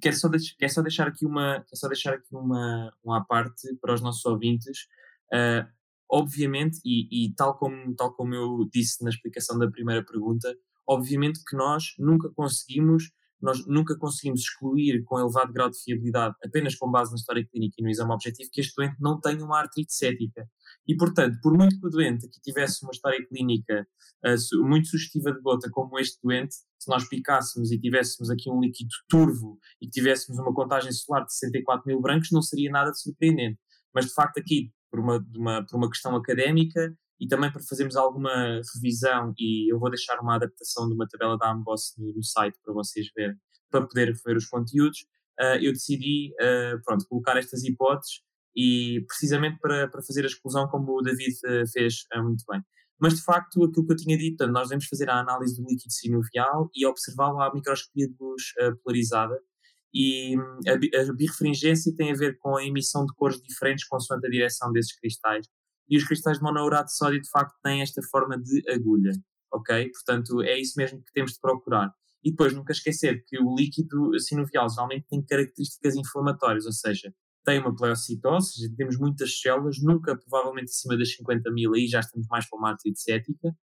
Quero 0.00 0.16
só, 0.16 0.28
deix 0.28 0.52
quero 0.52 0.72
só 0.72 0.82
deixar 0.82 1.06
aqui 1.06 1.24
uma, 1.24 1.60
quero 1.60 1.76
só 1.76 1.86
deixar 1.86 2.14
aqui 2.14 2.34
uma, 2.34 2.92
uma 3.04 3.24
parte 3.24 3.72
para 3.80 3.94
os 3.94 4.00
nossos 4.00 4.24
ouvintes. 4.24 4.88
Uh, 5.32 5.64
obviamente, 6.10 6.80
e, 6.84 7.26
e, 7.26 7.34
tal, 7.34 7.56
como, 7.56 7.94
tal 7.94 8.12
como 8.12 8.34
eu 8.34 8.68
disse 8.72 9.02
na 9.04 9.10
explicação 9.10 9.56
da 9.56 9.70
primeira 9.70 10.04
pergunta, 10.04 10.52
obviamente 10.86 11.40
que 11.48 11.56
nós 11.56 11.94
nunca 11.98 12.28
conseguimos 12.30 13.12
nós 13.42 13.66
nunca 13.66 13.96
conseguimos 13.98 14.40
excluir 14.40 15.02
com 15.04 15.18
elevado 15.18 15.52
grau 15.52 15.68
de 15.68 15.82
fiabilidade, 15.82 16.36
apenas 16.44 16.76
com 16.76 16.90
base 16.90 17.10
na 17.10 17.16
história 17.16 17.46
clínica 17.46 17.74
e 17.78 17.82
no 17.82 17.90
exame 17.90 18.12
objetivo, 18.12 18.50
que 18.52 18.60
este 18.60 18.74
doente 18.76 18.96
não 19.00 19.20
tenha 19.20 19.44
uma 19.44 19.58
artrite 19.58 19.92
cética. 19.92 20.48
E, 20.86 20.96
portanto, 20.96 21.38
por 21.42 21.56
muito 21.56 21.78
que 21.78 21.86
o 21.86 21.90
doente 21.90 22.26
aqui 22.26 22.40
tivesse 22.40 22.84
uma 22.84 22.92
história 22.92 23.24
clínica 23.26 23.86
uh, 24.24 24.66
muito 24.66 24.88
sugestiva 24.88 25.32
de 25.32 25.40
gota, 25.40 25.68
como 25.70 25.98
este 25.98 26.18
doente, 26.22 26.54
se 26.54 26.88
nós 26.88 27.08
picássemos 27.08 27.70
e 27.72 27.78
tivéssemos 27.78 28.30
aqui 28.30 28.50
um 28.50 28.60
líquido 28.60 28.90
turvo 29.08 29.58
e 29.80 29.88
tivéssemos 29.88 30.38
uma 30.38 30.54
contagem 30.54 30.92
solar 30.92 31.24
de 31.24 31.34
64 31.34 31.86
mil 31.86 32.00
brancos, 32.00 32.30
não 32.32 32.42
seria 32.42 32.70
nada 32.70 32.92
de 32.92 33.00
surpreendente. 33.00 33.58
Mas, 33.94 34.06
de 34.06 34.14
facto, 34.14 34.38
aqui, 34.38 34.72
por 34.90 35.00
uma, 35.00 35.24
uma, 35.34 35.66
por 35.66 35.76
uma 35.76 35.90
questão 35.90 36.14
académica 36.14 36.96
e 37.22 37.28
também 37.28 37.52
para 37.52 37.62
fazermos 37.62 37.94
alguma 37.94 38.60
revisão, 38.74 39.32
e 39.38 39.72
eu 39.72 39.78
vou 39.78 39.88
deixar 39.88 40.18
uma 40.18 40.34
adaptação 40.34 40.88
de 40.88 40.94
uma 40.94 41.06
tabela 41.06 41.38
da 41.38 41.52
Amboss 41.52 41.94
no, 41.96 42.12
no 42.12 42.24
site 42.24 42.58
para 42.64 42.74
vocês 42.74 43.06
verem, 43.16 43.36
para 43.70 43.86
poder 43.86 44.12
ver 44.26 44.36
os 44.36 44.46
conteúdos, 44.46 45.06
uh, 45.40 45.56
eu 45.62 45.72
decidi 45.72 46.32
uh, 46.40 46.82
pronto, 46.84 47.06
colocar 47.08 47.36
estas 47.36 47.62
hipóteses 47.62 48.22
e 48.56 49.04
precisamente 49.06 49.56
para, 49.60 49.86
para 49.88 50.02
fazer 50.02 50.24
a 50.24 50.26
exclusão 50.26 50.66
como 50.66 50.98
o 50.98 51.00
David 51.00 51.32
uh, 51.46 51.70
fez 51.72 52.04
muito 52.16 52.42
bem. 52.50 52.60
Mas 53.00 53.14
de 53.14 53.22
facto, 53.22 53.62
aquilo 53.62 53.86
que 53.86 53.92
eu 53.92 53.96
tinha 53.96 54.18
dito, 54.18 54.44
nós 54.48 54.68
devemos 54.68 54.86
fazer 54.86 55.08
a 55.08 55.20
análise 55.20 55.56
do 55.56 55.68
líquido 55.68 55.92
sinovial 55.92 56.70
e 56.74 56.84
observá-lo 56.86 57.40
à 57.40 57.54
microscopia 57.54 58.08
de 58.08 58.16
luz 58.20 58.42
polarizada. 58.82 59.38
E 59.92 60.38
hum, 60.38 60.58
a 60.68 61.12
birefringência 61.12 61.92
tem 61.96 62.12
a 62.12 62.14
ver 62.14 62.38
com 62.38 62.56
a 62.56 62.64
emissão 62.64 63.04
de 63.04 63.12
cores 63.14 63.40
diferentes 63.42 63.86
consoante 63.86 64.26
a 64.26 64.30
direção 64.30 64.72
desses 64.72 64.94
cristais 64.96 65.46
e 65.92 65.98
os 65.98 66.04
cristais 66.04 66.38
de 66.38 66.42
monourato 66.42 66.86
de 66.86 66.96
sódio 66.96 67.20
de 67.20 67.28
facto 67.28 67.54
têm 67.62 67.82
esta 67.82 68.00
forma 68.10 68.40
de 68.40 68.62
agulha, 68.66 69.12
ok? 69.52 69.90
Portanto, 69.90 70.40
é 70.40 70.58
isso 70.58 70.72
mesmo 70.78 71.04
que 71.04 71.12
temos 71.12 71.32
de 71.32 71.38
procurar. 71.38 71.92
E 72.24 72.30
depois, 72.30 72.54
nunca 72.54 72.72
esquecer 72.72 73.22
que 73.26 73.38
o 73.38 73.54
líquido 73.54 74.18
sinovial 74.18 74.70
geralmente 74.70 75.04
tem 75.10 75.22
características 75.22 75.94
inflamatórias, 75.94 76.64
ou 76.64 76.72
seja, 76.72 77.12
tem 77.44 77.58
uma 77.58 77.76
pleocitose, 77.76 78.74
temos 78.74 78.96
muitas 78.96 79.38
células, 79.38 79.82
nunca 79.82 80.16
provavelmente 80.16 80.70
acima 80.70 80.96
das 80.96 81.12
50 81.12 81.52
mil, 81.52 81.74
aí 81.74 81.86
já 81.86 82.00
estamos 82.00 82.26
mais 82.28 82.48
para 82.48 82.58
uma 82.58 82.70
artrite 82.70 82.98
cética. 82.98 83.54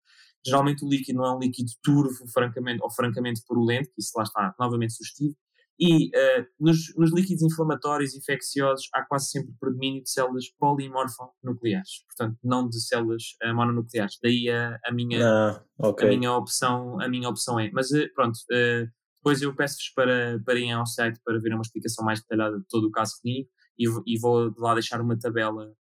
Geralmente 0.46 0.86
o 0.86 0.88
líquido 0.88 1.18
não 1.18 1.26
é 1.26 1.36
um 1.36 1.40
líquido 1.40 1.72
turvo 1.82 2.28
francamente, 2.32 2.84
ou 2.84 2.92
francamente 2.92 3.42
purulento, 3.48 3.90
que 3.90 4.02
isso 4.02 4.12
lá 4.16 4.22
está 4.22 4.54
novamente 4.60 4.94
sugestivo, 4.94 5.36
e 5.80 6.08
uh, 6.08 6.46
nos, 6.60 6.94
nos, 6.98 7.14
líquidos 7.14 7.42
inflamatórios 7.42 8.14
infecciosos 8.14 8.90
há 8.94 9.02
quase 9.06 9.30
sempre 9.30 9.54
predomínio 9.58 10.04
de 10.04 10.10
células 10.10 10.46
polimorfonucleares, 10.60 12.04
portanto, 12.06 12.38
não 12.44 12.68
de 12.68 12.82
células 12.82 13.24
uh, 13.44 13.56
mononucleares. 13.56 14.18
Daí 14.22 14.50
a, 14.50 14.78
a 14.86 14.92
minha, 14.92 15.26
ah, 15.26 15.64
okay. 15.78 16.08
a 16.08 16.10
minha 16.12 16.34
opção, 16.34 17.00
a 17.00 17.08
minha 17.08 17.30
opção 17.30 17.58
é. 17.58 17.72
Mas 17.72 17.92
uh, 17.92 18.14
pronto, 18.14 18.38
depois 18.50 19.42
eu 19.42 19.56
peço-vos 19.56 19.90
para, 19.96 20.42
para 20.46 20.56
irem 20.56 20.74
ao 20.74 20.86
site 20.86 21.20
para 21.24 21.40
ver 21.40 21.54
uma 21.54 21.62
explicação 21.62 22.04
mais 22.04 22.20
detalhada 22.20 22.60
de 22.60 22.66
todo 22.68 22.88
o 22.88 22.92
caso 22.92 23.14
clínico 23.22 23.50
e, 23.78 23.86
e 24.06 24.20
vou 24.20 24.54
lá 24.58 24.74
deixar 24.74 25.00
uma 25.00 25.18
tabela 25.18 25.72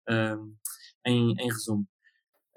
em, 1.05 1.33
em 1.37 1.47
resumo. 1.47 1.85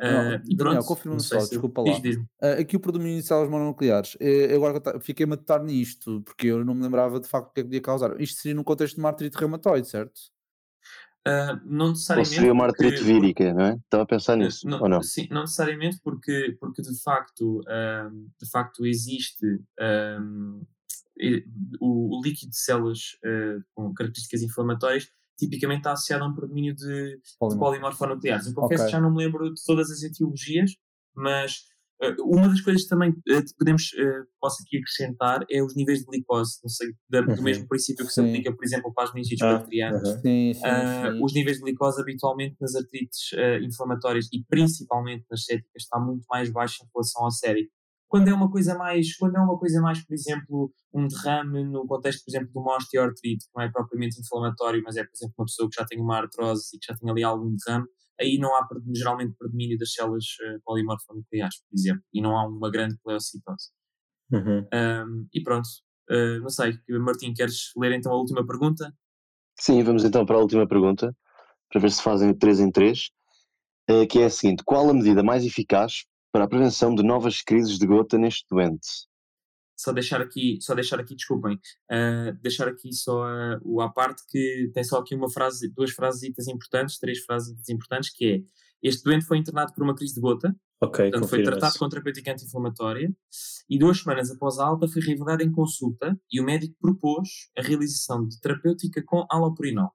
Uh, 0.03 0.57
Daniel, 0.57 0.83
confirma-me 0.83 1.23
só, 1.23 1.39
se 1.39 1.51
desculpa 1.51 1.81
lá. 1.83 1.99
Diz, 2.01 2.17
Uh, 2.17 2.61
aqui 2.61 2.77
o 2.77 2.81
predomínio 2.81 3.21
de 3.21 3.27
células 3.27 3.49
mononucleares, 3.49 4.17
uh, 4.17 4.57
agora 4.57 5.01
fiquei-me 5.01 5.35
a 5.35 5.37
tocar 5.37 5.63
nisto, 5.63 6.21
porque 6.23 6.49
eu 6.49 6.65
não 6.65 6.75
me 6.75 6.83
lembrava 6.83 7.21
de 7.21 7.29
facto 7.29 7.51
o 7.51 7.53
que 7.53 7.61
é 7.61 7.63
que 7.63 7.69
podia 7.69 7.81
causar. 7.81 8.21
Isto 8.21 8.41
seria 8.41 8.57
no 8.57 8.65
contexto 8.65 8.97
de 8.97 9.01
uma 9.01 9.11
artrite 9.11 9.39
reumatoide, 9.39 9.89
certo? 9.89 10.19
Uh, 11.27 11.55
não 11.65 11.91
necessariamente. 11.91 12.31
Ou 12.31 12.35
seria 12.35 12.53
uma 12.53 12.65
artrite 12.65 12.97
porque, 12.97 13.13
vírica, 13.13 13.55
não 13.55 13.65
é? 13.65 13.75
Estava 13.77 14.03
a 14.03 14.07
pensar 14.07 14.37
nisso, 14.37 14.67
não, 14.67 14.81
ou 14.83 14.89
não? 14.89 15.03
Sim, 15.03 15.29
não 15.31 15.43
necessariamente, 15.43 16.01
porque, 16.03 16.57
porque 16.59 16.83
de, 16.83 17.01
facto, 17.01 17.61
de 18.41 18.51
facto 18.51 18.85
existe 18.85 19.47
um, 20.21 20.63
o, 21.81 22.19
o, 22.19 22.23
líquido 22.25 22.51
de 22.51 22.59
células 22.59 23.17
com 23.73 23.95
características 23.95 24.43
inflamatórias 24.43 25.09
tipicamente 25.39 25.81
está 25.81 25.93
associado 25.93 26.25
a 26.25 26.29
um 26.29 26.35
predomínio 26.35 26.75
de, 26.75 27.17
de 27.17 27.59
polimorfonucleares. 27.59 28.47
Eu 28.47 28.55
confesso 28.55 28.83
okay. 28.83 28.87
que 28.87 28.93
já 28.93 29.01
não 29.01 29.11
me 29.11 29.25
lembro 29.25 29.53
de 29.53 29.61
todas 29.65 29.91
as 29.91 30.03
etiologias, 30.03 30.73
mas 31.15 31.57
uh, 32.03 32.23
uma 32.25 32.49
das 32.49 32.61
coisas 32.61 32.83
que 32.83 32.89
também 32.89 33.11
uh, 33.11 33.57
podemos, 33.59 33.93
uh, 33.93 34.27
posso 34.41 34.63
aqui 34.63 34.79
acrescentar 34.79 35.45
é 35.51 35.63
os 35.63 35.75
níveis 35.75 36.01
de 36.01 36.07
glicose, 36.07 36.59
não 36.63 36.69
sei, 36.69 36.93
da, 37.09 37.21
uhum. 37.21 37.35
do 37.35 37.43
mesmo 37.43 37.67
princípio 37.67 38.07
que 38.07 38.13
sim. 38.13 38.23
se 38.23 38.29
aplica, 38.29 38.55
por 38.55 38.65
exemplo, 38.65 38.93
para 38.95 39.05
as 39.05 39.15
meningites 39.15 39.43
ah, 39.43 39.55
bacterianas. 39.55 40.09
Uhum. 40.09 40.21
Sim, 40.21 40.53
sim, 40.55 41.23
os 41.23 41.35
níveis 41.35 41.57
de 41.57 41.63
glicose 41.63 42.01
habitualmente 42.01 42.57
nas 42.61 42.75
artrites 42.75 43.31
inflamatórias 43.63 44.29
e 44.33 44.45
principalmente 44.45 45.25
nas 45.31 45.45
céticas 45.45 45.83
está 45.83 45.99
muito 45.99 46.25
mais 46.31 46.51
baixo 46.51 46.85
em 46.85 46.89
relação 46.95 47.25
ao 47.25 47.31
sérico 47.31 47.73
quando 48.13 48.29
é 48.29 48.35
uma 48.35 48.51
coisa 48.51 48.77
mais, 48.77 49.17
quando 49.17 49.37
é 49.37 49.41
uma 49.41 49.59
coisa 49.59 49.81
mais, 49.81 50.05
por 50.05 50.13
exemplo, 50.13 50.71
um 50.93 51.09
derrame 51.09 51.65
no 51.65 51.87
contexto, 51.87 52.23
por 52.23 52.31
exemplo, 52.31 52.53
de 52.53 52.59
uma 52.59 52.77
osteoartrite, 52.77 53.47
que 53.47 53.51
não 53.57 53.65
é 53.65 53.73
propriamente 53.73 54.21
inflamatório, 54.21 54.83
mas 54.85 54.99
é, 54.99 55.03
por 55.03 55.13
exemplo, 55.15 55.35
uma 55.39 55.47
pessoa 55.47 55.67
que 55.71 55.81
já 55.81 55.87
tem 55.87 55.99
uma 55.99 56.19
artrose 56.19 56.77
e 56.77 56.79
que 56.79 56.93
já 56.93 56.95
tem 56.95 57.09
ali 57.09 57.25
algum 57.25 57.57
derrame, 57.57 57.87
aí 58.21 58.37
não 58.37 58.55
há 58.55 58.69
geralmente 58.95 59.35
predomínio 59.39 59.79
das 59.79 59.95
células 59.95 60.27
uh, 60.27 60.61
polimorfonucleares, 60.63 61.63
por 61.63 61.75
exemplo, 61.75 62.03
e 62.13 62.21
não 62.21 62.37
há 62.37 62.47
uma 62.47 62.71
grande 62.71 62.99
pleocitose. 63.03 63.71
Uhum. 64.31 64.59
Um, 64.75 65.27
e 65.33 65.43
pronto, 65.43 65.67
uh, 66.11 66.39
não 66.43 66.51
sei, 66.51 66.75
Martim, 67.01 67.33
queres 67.33 67.71
ler 67.79 67.93
então 67.93 68.13
a 68.13 68.17
última 68.17 68.47
pergunta? 68.47 68.93
Sim, 69.59 69.83
vamos 69.83 70.05
então 70.05 70.27
para 70.27 70.37
a 70.37 70.41
última 70.41 70.69
pergunta, 70.69 71.17
para 71.71 71.81
ver 71.81 71.91
se 71.91 72.03
fazem 72.03 72.35
3 72.35 72.61
em 72.61 72.71
3, 72.71 73.09
uh, 73.91 74.07
que 74.07 74.19
é 74.19 74.27
a 74.27 74.31
seguinte: 74.31 74.63
qual 74.67 74.91
a 74.91 74.93
medida 74.93 75.23
mais 75.23 75.47
eficaz 75.47 76.05
para 76.33 76.45
a 76.45 76.49
prevenção 76.49 76.95
de 76.95 77.03
novas 77.03 77.43
crises 77.43 77.79
de 77.79 77.87
gota 77.87 78.17
neste 78.17 78.47
doente. 78.51 78.89
Só 79.77 79.93
deixar 79.93 80.21
aqui, 80.21 80.59
só 80.61 80.75
deixar 80.75 80.99
aqui, 80.99 81.15
desculpem, 81.15 81.55
uh, 81.55 82.33
deixar 82.41 82.69
aqui 82.69 82.93
só 82.93 83.25
uh, 83.25 83.61
o 83.63 83.81
à 83.81 83.91
parte 83.93 84.23
que 84.29 84.71
tem 84.73 84.83
só 84.83 84.99
aqui 84.99 85.15
uma 85.15 85.31
frase, 85.31 85.73
duas 85.75 85.91
frases 85.91 86.23
importantes, 86.49 86.99
três 86.99 87.19
frases 87.21 87.69
importantes, 87.69 88.11
que 88.11 88.25
é 88.25 88.41
este 88.83 89.05
doente 89.05 89.27
foi 89.27 89.39
internado 89.39 89.73
por 89.73 89.85
uma 89.85 89.95
crise 89.95 90.15
de 90.15 90.21
gota, 90.21 90.55
okay, 90.81 91.11
portanto 91.11 91.29
foi 91.29 91.43
tratado 91.43 91.79
com 91.79 91.89
terapêutica 91.89 92.33
anti-inflamatória 92.33 93.13
e 93.71 93.79
duas 93.79 94.01
semanas 94.01 94.31
após 94.31 94.59
a 94.59 94.67
alta 94.67 94.89
foi 94.89 95.03
revelado 95.03 95.43
em 95.43 95.53
consulta 95.53 96.19
e 96.31 96.41
o 96.41 96.45
médico 96.45 96.75
propôs 96.81 97.29
a 97.57 97.63
realização 97.63 98.27
de 98.27 98.41
terapêutica 98.41 99.03
com 99.05 99.25
alopurinol. 99.31 99.93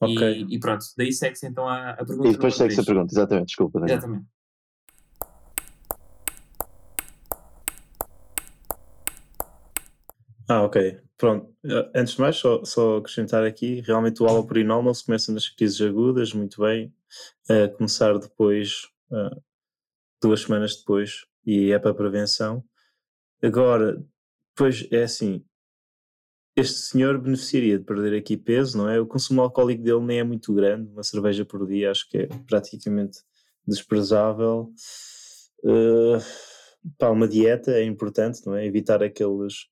Okay. 0.00 0.44
E, 0.44 0.54
e, 0.54 0.58
pronto, 0.60 0.84
daí 0.96 1.12
segue-se 1.12 1.46
então 1.46 1.68
a, 1.68 1.90
a 1.90 2.04
pergunta. 2.04 2.28
E 2.28 2.32
depois 2.32 2.54
segue-se 2.54 2.80
a 2.80 2.84
pergunta, 2.84 3.12
exatamente, 3.12 3.46
desculpa. 3.46 3.80
Daniel. 3.80 3.98
Exatamente. 3.98 4.26
Ah, 10.48 10.62
ok. 10.62 10.98
Pronto. 11.18 11.54
Eh, 11.64 11.90
antes 11.94 12.14
de 12.14 12.20
mais, 12.20 12.36
só, 12.36 12.64
só 12.64 12.96
acrescentar 12.98 13.44
aqui, 13.44 13.80
realmente 13.82 14.22
o 14.22 14.26
allopurinol 14.26 14.82
começa 15.04 15.30
nas 15.32 15.48
crises 15.48 15.80
agudas, 15.80 16.32
muito 16.32 16.62
bem. 16.62 16.92
Uh, 17.50 17.74
começar 17.76 18.18
depois, 18.18 18.86
uh, 19.10 19.42
duas 20.22 20.42
semanas 20.42 20.76
depois, 20.76 21.26
e 21.44 21.72
é 21.72 21.78
para 21.78 21.94
prevenção. 21.94 22.64
Agora, 23.42 24.02
depois 24.54 24.86
é 24.90 25.04
assim, 25.04 25.44
este 26.56 26.78
senhor 26.78 27.18
beneficiaria 27.18 27.78
de 27.78 27.84
perder 27.84 28.18
aqui 28.18 28.36
peso, 28.36 28.78
não 28.78 28.88
é? 28.88 29.00
O 29.00 29.06
consumo 29.06 29.42
alcoólico 29.42 29.82
dele 29.82 30.00
nem 30.00 30.20
é 30.20 30.24
muito 30.24 30.52
grande, 30.54 30.90
uma 30.90 31.02
cerveja 31.02 31.44
por 31.44 31.66
dia 31.66 31.90
acho 31.90 32.08
que 32.08 32.18
é 32.18 32.26
praticamente 32.46 33.20
desprezável. 33.66 34.72
Uh, 35.62 36.18
uma 37.02 37.28
dieta 37.28 37.72
é 37.72 37.84
importante, 37.84 38.46
não 38.46 38.54
é? 38.54 38.66
Evitar 38.66 39.02
aqueles 39.02 39.68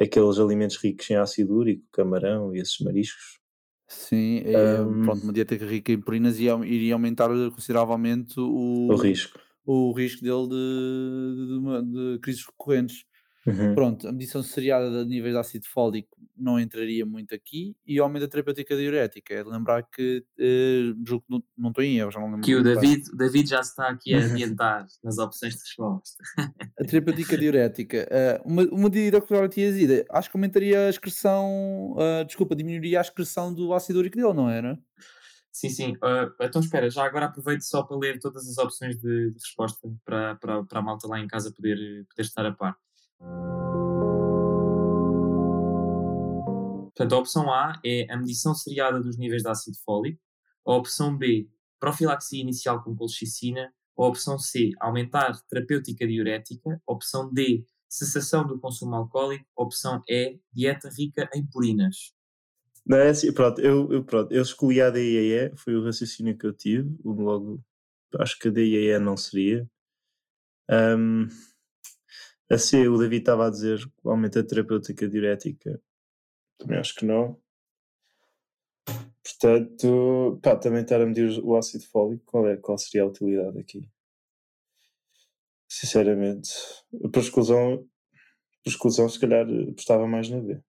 aqueles 0.00 0.38
alimentos 0.38 0.76
ricos 0.76 1.08
em 1.10 1.16
ácido 1.16 1.54
úrico, 1.54 1.84
camarão 1.92 2.54
e 2.54 2.58
esses 2.58 2.78
mariscos. 2.80 3.38
Sim, 3.86 4.42
é, 4.44 4.80
um, 4.80 5.02
pronto, 5.02 5.24
uma 5.24 5.32
dieta 5.32 5.56
rica 5.56 5.92
em 5.92 6.00
purinas 6.00 6.38
iria, 6.38 6.54
iria 6.64 6.94
aumentar 6.94 7.28
consideravelmente 7.50 8.38
o, 8.38 8.88
o 8.88 8.96
risco. 8.96 9.38
O 9.66 9.92
risco 9.92 10.22
dele 10.22 10.48
de, 10.48 11.82
de, 11.82 12.14
de 12.14 12.18
crises 12.20 12.46
recorrentes. 12.46 13.04
Uhum. 13.46 13.74
Pronto, 13.74 14.06
a 14.06 14.12
medição 14.12 14.42
seriada 14.42 15.02
de 15.02 15.08
níveis 15.08 15.32
de 15.32 15.40
ácido 15.40 15.66
fólico 15.66 16.14
não 16.36 16.60
entraria 16.60 17.06
muito 17.06 17.34
aqui 17.34 17.74
e 17.86 17.98
o 17.98 18.02
aumento 18.02 18.22
da 18.22 18.28
terapêutica 18.28 18.76
diurética. 18.76 19.34
É 19.34 19.42
de 19.42 19.48
lembrar 19.48 19.82
que, 19.84 20.24
eh, 20.38 20.92
julgo 21.06 21.24
que 21.26 21.44
não, 21.56 21.70
estou 21.70 21.82
em 21.82 21.98
erro, 21.98 22.10
já 22.10 22.20
não 22.20 22.26
lembro. 22.26 22.42
Que 22.42 22.54
o 22.54 22.62
David, 22.62 23.04
David 23.14 23.48
já 23.48 23.60
está 23.60 23.88
aqui 23.88 24.14
a 24.14 24.18
adiantar 24.24 24.86
nas 25.02 25.18
opções 25.18 25.54
de 25.54 25.60
resposta. 25.60 26.22
a 26.78 26.84
terapêutica 26.84 27.38
diurética, 27.38 28.06
uh, 28.10 28.48
uma, 28.48 28.62
uma 28.64 28.90
medida 28.90 29.20
que 29.20 29.32
eu 29.32 29.48
tinha 29.48 29.72
dito, 29.72 30.04
acho 30.10 30.30
que 30.30 30.36
aumentaria 30.36 30.86
a 30.86 30.90
excreção, 30.90 31.92
uh, 31.92 32.24
desculpa, 32.26 32.54
diminuiria 32.54 32.98
a 32.98 33.02
excreção 33.02 33.54
do 33.54 33.72
ácido 33.72 34.00
úrico 34.00 34.16
dele, 34.16 34.34
não 34.34 34.50
era? 34.50 34.78
Sim, 35.50 35.68
sim. 35.68 35.92
Uh, 35.96 36.32
então 36.40 36.60
espera, 36.60 36.90
já 36.90 37.04
agora 37.04 37.26
aproveito 37.26 37.62
só 37.62 37.82
para 37.82 37.96
ler 37.96 38.18
todas 38.20 38.46
as 38.48 38.58
opções 38.58 38.96
de, 38.98 39.30
de 39.30 39.34
resposta 39.34 39.90
para, 40.04 40.36
para, 40.36 40.62
para 40.64 40.78
a 40.78 40.82
malta 40.82 41.08
lá 41.08 41.18
em 41.18 41.26
casa 41.26 41.52
poder, 41.52 41.76
poder 42.08 42.22
estar 42.22 42.44
a 42.44 42.52
par. 42.52 42.76
Portanto, 47.00 47.14
a 47.14 47.18
opção 47.18 47.50
A 47.50 47.80
é 47.84 48.12
a 48.12 48.16
medição 48.16 48.54
seriada 48.54 49.00
dos 49.00 49.16
níveis 49.16 49.42
de 49.42 49.48
ácido 49.48 49.76
fólico. 49.84 50.20
A 50.66 50.74
opção 50.74 51.16
B, 51.16 51.48
profilaxia 51.78 52.42
inicial 52.42 52.82
com 52.82 52.94
colchicina. 52.94 53.72
A 53.96 54.04
opção 54.04 54.38
C, 54.38 54.72
aumentar 54.78 55.40
terapêutica 55.48 56.06
diurética. 56.06 56.82
A 56.86 56.92
opção 56.92 57.32
D, 57.32 57.64
cessação 57.88 58.46
do 58.46 58.58
consumo 58.58 58.94
alcoólico. 58.94 59.46
A 59.56 59.62
opção 59.62 60.02
E, 60.08 60.38
dieta 60.52 60.90
rica 60.90 61.28
em 61.34 61.46
purinas. 61.46 62.12
Não 62.84 62.98
é 62.98 63.10
assim, 63.10 63.32
pronto, 63.32 63.60
eu, 63.60 63.90
eu, 63.92 64.04
pronto, 64.04 64.32
eu 64.32 64.42
escolhi 64.42 64.80
a 64.80 64.90
DIE, 64.90 65.52
foi 65.56 65.76
o 65.76 65.84
raciocínio 65.84 66.36
que 66.36 66.46
eu 66.46 66.52
tive, 66.52 66.90
logo, 67.04 67.62
acho 68.18 68.38
que 68.38 68.48
a 68.48 68.50
DIE 68.50 68.98
não 68.98 69.16
seria. 69.16 69.68
Um, 70.68 71.28
a 72.50 72.58
C, 72.58 72.88
o 72.88 72.98
David 72.98 73.22
estava 73.22 73.46
a 73.46 73.50
dizer 73.50 73.78
que 73.78 74.08
aumenta 74.08 74.40
a 74.40 74.44
terapêutica 74.44 75.08
diurética. 75.08 75.80
Também 76.58 76.78
acho 76.78 76.94
que 76.96 77.06
não. 77.06 77.40
Portanto, 79.22 80.40
pá, 80.42 80.56
também 80.56 80.82
estar 80.82 81.00
a 81.00 81.06
medir 81.06 81.40
o 81.42 81.56
ácido 81.56 81.84
fólico, 81.86 82.24
qual, 82.26 82.48
é, 82.48 82.56
qual 82.56 82.76
seria 82.76 83.04
a 83.04 83.06
utilidade 83.06 83.58
aqui? 83.58 83.88
Sinceramente, 85.68 86.50
por 87.12 87.20
exclusão, 87.20 87.86
por 88.64 88.70
exclusão, 88.70 89.08
se 89.08 89.20
calhar 89.20 89.46
apostava 89.70 90.06
mais 90.08 90.28
na 90.28 90.40
B. 90.40 90.60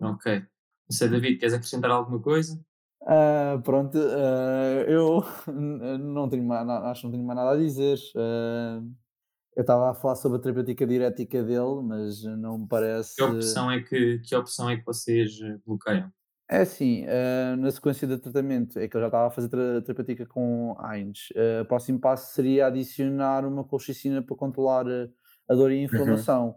Ok. 0.00 0.40
Não 0.88 0.96
sei, 0.96 1.08
David, 1.08 1.38
queres 1.38 1.54
acrescentar 1.54 1.90
alguma 1.90 2.20
coisa? 2.20 2.62
Uh, 3.00 3.60
pronto, 3.62 3.96
uh, 3.96 4.82
eu 4.86 5.24
não 5.98 6.28
tenho 6.28 6.44
mais, 6.44 6.68
acho 6.68 7.00
que 7.00 7.06
não 7.06 7.12
tenho 7.12 7.24
mais 7.24 7.36
nada 7.38 7.52
a 7.52 7.56
dizer. 7.56 7.98
Uh, 8.14 9.05
eu 9.56 9.62
estava 9.62 9.90
a 9.90 9.94
falar 9.94 10.16
sobre 10.16 10.38
a 10.38 10.40
terapêutica 10.40 10.86
diurética 10.86 11.42
dele, 11.42 11.82
mas 11.82 12.22
não 12.22 12.58
me 12.58 12.68
parece. 12.68 13.16
Que 13.16 13.22
opção 13.22 13.70
é 13.70 13.80
que, 13.82 14.18
que, 14.18 14.36
opção 14.36 14.70
é 14.70 14.76
que 14.76 14.84
vocês 14.84 15.38
bloqueiam? 15.66 16.12
É 16.48 16.60
assim, 16.60 17.04
na 17.58 17.68
sequência 17.72 18.06
de 18.06 18.18
tratamento, 18.18 18.78
é 18.78 18.86
que 18.86 18.96
eu 18.96 19.00
já 19.00 19.06
estava 19.08 19.26
a 19.26 19.30
fazer 19.30 19.48
terapêutica 19.48 20.26
com 20.26 20.76
AINES. 20.78 21.30
o 21.62 21.64
próximo 21.64 21.98
passo 21.98 22.32
seria 22.34 22.68
adicionar 22.68 23.44
uma 23.44 23.64
colchicina 23.64 24.22
para 24.22 24.36
controlar 24.36 24.86
a 25.48 25.54
dor 25.54 25.72
e 25.72 25.74
a 25.74 25.78
uhum. 25.78 25.84
inflamação. 25.84 26.46
Uhum. 26.46 26.56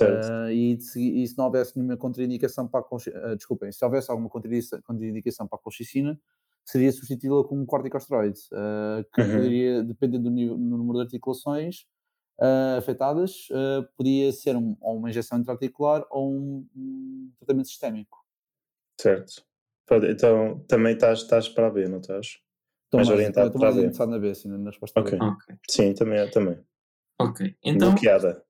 Uh, 0.00 0.50
e, 0.50 0.80
se, 0.80 1.22
e, 1.22 1.26
se, 1.26 1.38
não 1.38 1.44
houvesse 1.44 1.76
nenhuma 1.76 1.96
contraindicação 1.96 2.66
para 2.66 2.80
a 2.80 2.96
uh, 2.96 3.36
desculpem, 3.36 3.70
se 3.70 3.84
houvesse 3.84 4.10
alguma 4.10 4.28
contraindicação 4.28 5.46
para 5.46 5.58
a 5.58 5.62
colchicina, 5.62 6.18
seria 6.64 6.90
substituí-la 6.90 7.44
com 7.44 7.60
um 7.60 7.64
corticosteroide, 7.64 8.40
uh, 8.52 9.04
que 9.14 9.20
uhum. 9.20 9.32
poderia, 9.32 9.84
dependendo 9.84 10.24
do, 10.24 10.30
nível, 10.30 10.56
do, 10.56 10.76
número 10.76 10.98
de 10.98 11.04
articulações 11.04 11.86
afetadas, 12.76 13.48
podia 13.96 14.30
ser 14.32 14.56
um, 14.56 14.76
ou 14.80 14.98
uma 14.98 15.08
injeção 15.10 15.38
intraarticular 15.38 16.04
ou 16.10 16.32
um, 16.32 16.68
um, 16.76 17.32
tratamento 17.38 17.68
sistémico. 17.68 18.18
Certo. 19.00 19.42
Então 20.08 20.64
também 20.68 20.94
estás, 20.94 21.20
estás 21.20 21.48
para 21.48 21.68
a 21.68 21.70
B, 21.70 21.88
não 21.88 22.00
estás? 22.00 22.26
Estou 22.84 22.98
mais, 22.98 23.08
mais 23.08 23.10
orientado 23.10 23.52
para 23.52 23.68
a 23.68 23.72
B. 23.72 24.06
na 24.06 24.18
B, 24.18 24.34
sim, 24.34 24.48
na 24.48 24.70
resposta 24.70 25.00
okay. 25.00 25.18
ok. 25.18 25.56
Sim, 25.70 25.94
também. 25.94 26.30
também. 26.30 26.58
Ok. 27.18 27.56
Então, 27.62 27.90
Bloqueada 27.90 28.46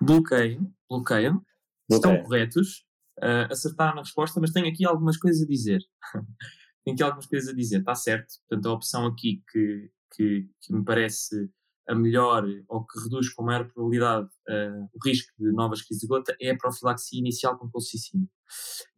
bloqueiam, 0.00 0.72
bloqueiam, 0.88 1.44
estão 1.90 2.22
corretos, 2.22 2.86
uh, 3.18 3.52
acertaram 3.52 3.96
na 3.96 4.02
resposta, 4.02 4.40
mas 4.40 4.50
tenho 4.50 4.68
aqui 4.68 4.86
algumas 4.86 5.16
coisas 5.16 5.42
a 5.42 5.46
dizer. 5.46 5.80
tenho 6.84 6.94
aqui 6.94 7.02
algumas 7.02 7.26
coisas 7.26 7.50
a 7.50 7.54
dizer, 7.54 7.80
está 7.80 7.94
certo. 7.94 8.34
Portanto, 8.48 8.66
a 8.66 8.72
opção 8.72 9.06
aqui 9.06 9.42
que, 9.52 9.90
que, 10.14 10.48
que 10.60 10.72
me 10.72 10.84
parece 10.84 11.50
a 11.88 11.94
melhor 11.94 12.44
ou 12.68 12.86
que 12.86 13.00
reduz 13.00 13.32
com 13.32 13.42
maior 13.42 13.66
probabilidade 13.68 14.26
uh, 14.48 14.88
o 14.92 15.08
risco 15.08 15.32
de 15.38 15.50
novas 15.52 15.82
crises 15.82 16.02
de 16.02 16.06
gota 16.06 16.36
é 16.40 16.50
a 16.50 16.56
profilaxia 16.56 17.18
inicial 17.18 17.58
com 17.58 17.68
colchicina. 17.68 18.26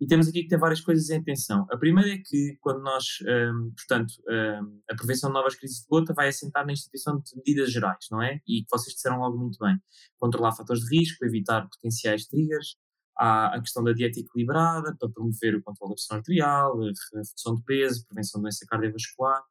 E 0.01 0.07
temos 0.07 0.29
aqui 0.29 0.43
que 0.43 0.49
ter 0.49 0.59
várias 0.59 0.81
coisas 0.81 1.09
em 1.11 1.19
atenção. 1.19 1.67
A 1.71 1.77
primeira 1.77 2.11
é 2.11 2.19
que 2.19 2.57
quando 2.61 2.83
nós, 2.83 3.05
um, 3.23 3.29
ehm, 3.29 3.71
portanto, 3.77 4.15
um, 4.27 4.33
ehm, 4.33 4.81
a 4.91 4.95
prevenção 4.95 5.31
de 5.31 5.35
novas 5.35 5.55
crises 5.55 5.81
de 5.81 5.87
gota 5.89 6.15
vai 6.15 6.29
assentar 6.29 6.67
na 6.67 6.73
instituição 6.73 7.19
de 7.19 7.37
medidas 7.37 7.71
gerais, 7.71 8.07
não 8.11 8.23
é? 8.23 8.41
E 8.47 8.63
que 8.63 8.71
vocês 8.71 8.95
disseram 8.95 9.19
logo 9.19 9.39
muito 9.39 9.59
bem. 9.59 9.77
Controlar 10.19 10.53
fatores 10.53 10.83
de 10.83 10.99
risco, 10.99 11.25
evitar 11.25 11.69
potenciais 11.69 12.27
triggers, 12.27 12.77
há 13.17 13.55
a 13.55 13.61
questão 13.61 13.85
da 13.85 13.93
dieta 13.93 14.21
equilibrada 14.21 14.97
para 14.99 15.09
promover 15.09 15.55
o 15.57 15.63
controle 15.63 15.91
da 15.91 15.95
pressão 15.95 16.17
arterial, 16.17 16.83
a 16.83 16.87
redução 17.15 17.55
de 17.55 17.63
peso, 17.65 18.07
prevenção 18.07 18.41
de 18.41 18.45
doença 18.45 18.67
cardiovascular, 18.67 19.43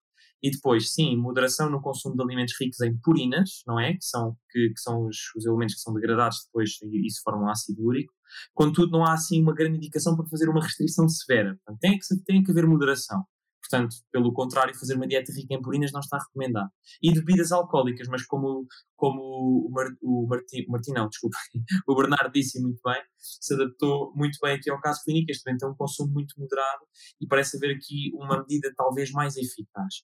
e 0.42 0.50
depois, 0.50 0.94
sim, 0.94 1.16
moderação 1.16 1.70
no 1.70 1.82
consumo 1.82 2.16
de 2.16 2.24
alimentos 2.24 2.56
ricos 2.60 2.82
em 2.82 2.98
purinas, 2.98 3.64
não 3.68 3.80
é? 3.80 3.94
Que 3.94 4.04
são, 4.04 4.36
que, 4.50 4.70
que 4.70 4.82
são 4.82 5.06
os, 5.06 5.18
os, 5.36 5.46
elementos 5.46 5.76
que 5.76 5.82
são 5.82 5.94
degradados 5.94 6.44
depois 6.46 6.72
e 6.84 7.06
isso 7.06 7.22
forma 7.24 7.46
um 7.46 7.50
ácido 7.50 7.84
úrico. 7.84 8.14
Contudo, 8.54 8.92
não 8.92 9.06
há 9.06 9.14
assim 9.14 9.42
uma 9.42 9.54
grande 9.54 9.78
indicação 9.78 10.16
para 10.16 10.28
fazer 10.28 10.50
uma 10.50 10.62
restrição 10.62 11.08
severa. 11.08 11.56
Portanto, 11.64 11.80
tem, 11.80 11.98
que, 11.98 12.24
tem 12.26 12.44
que 12.44 12.52
haver 12.52 12.66
moderação. 12.66 13.24
Portanto, 13.62 13.96
pelo 14.12 14.34
contrário, 14.34 14.78
fazer 14.78 14.96
uma 14.96 15.08
dieta 15.08 15.32
rica 15.32 15.54
em 15.54 15.62
purinas 15.62 15.92
não 15.94 16.02
está 16.02 16.18
recomendado. 16.18 16.70
E 17.02 17.14
bebidas 17.14 17.52
alcoólicas, 17.52 18.08
mas 18.10 18.26
como, 18.26 18.66
como 18.96 19.22
o, 19.22 19.72
Mar, 19.72 19.88
o, 20.02 20.28
Marti, 20.28 20.66
o 20.68 20.72
Martim, 20.72 20.92
não, 20.92 21.08
desculpa, 21.08 21.38
o 21.88 21.96
Bernardo 21.96 22.34
disse 22.34 22.60
muito 22.62 22.82
bem, 22.84 23.02
se 23.18 23.54
adaptou 23.54 24.12
muito 24.16 24.38
bem 24.42 24.56
aqui 24.56 24.70
ao 24.70 24.82
caso 24.82 25.02
clínico, 25.06 25.32
este 25.32 25.44
também 25.44 25.58
tem 25.58 25.70
um 25.70 25.76
consumo 25.76 26.12
muito 26.12 26.34
moderado 26.38 26.84
e 27.22 27.28
parece 27.28 27.56
haver 27.56 27.76
aqui 27.76 28.12
uma 28.16 28.40
medida 28.40 28.74
talvez 28.76 29.12
mais 29.12 29.38
eficaz. 29.38 30.04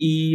E, 0.00 0.34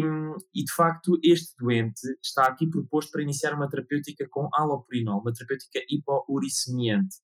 e, 0.54 0.63
de 0.63 0.74
facto, 0.74 1.19
este 1.24 1.54
doente 1.58 2.02
está 2.24 2.45
aqui 2.45 2.67
proposto 2.67 3.12
para 3.12 3.22
iniciar 3.22 3.54
uma 3.54 3.69
terapêutica 3.69 4.28
com 4.30 4.50
alopurinol, 4.54 5.22
uma 5.22 5.34
terapêutica 5.34 5.80
hipouricemiante, 5.89 7.17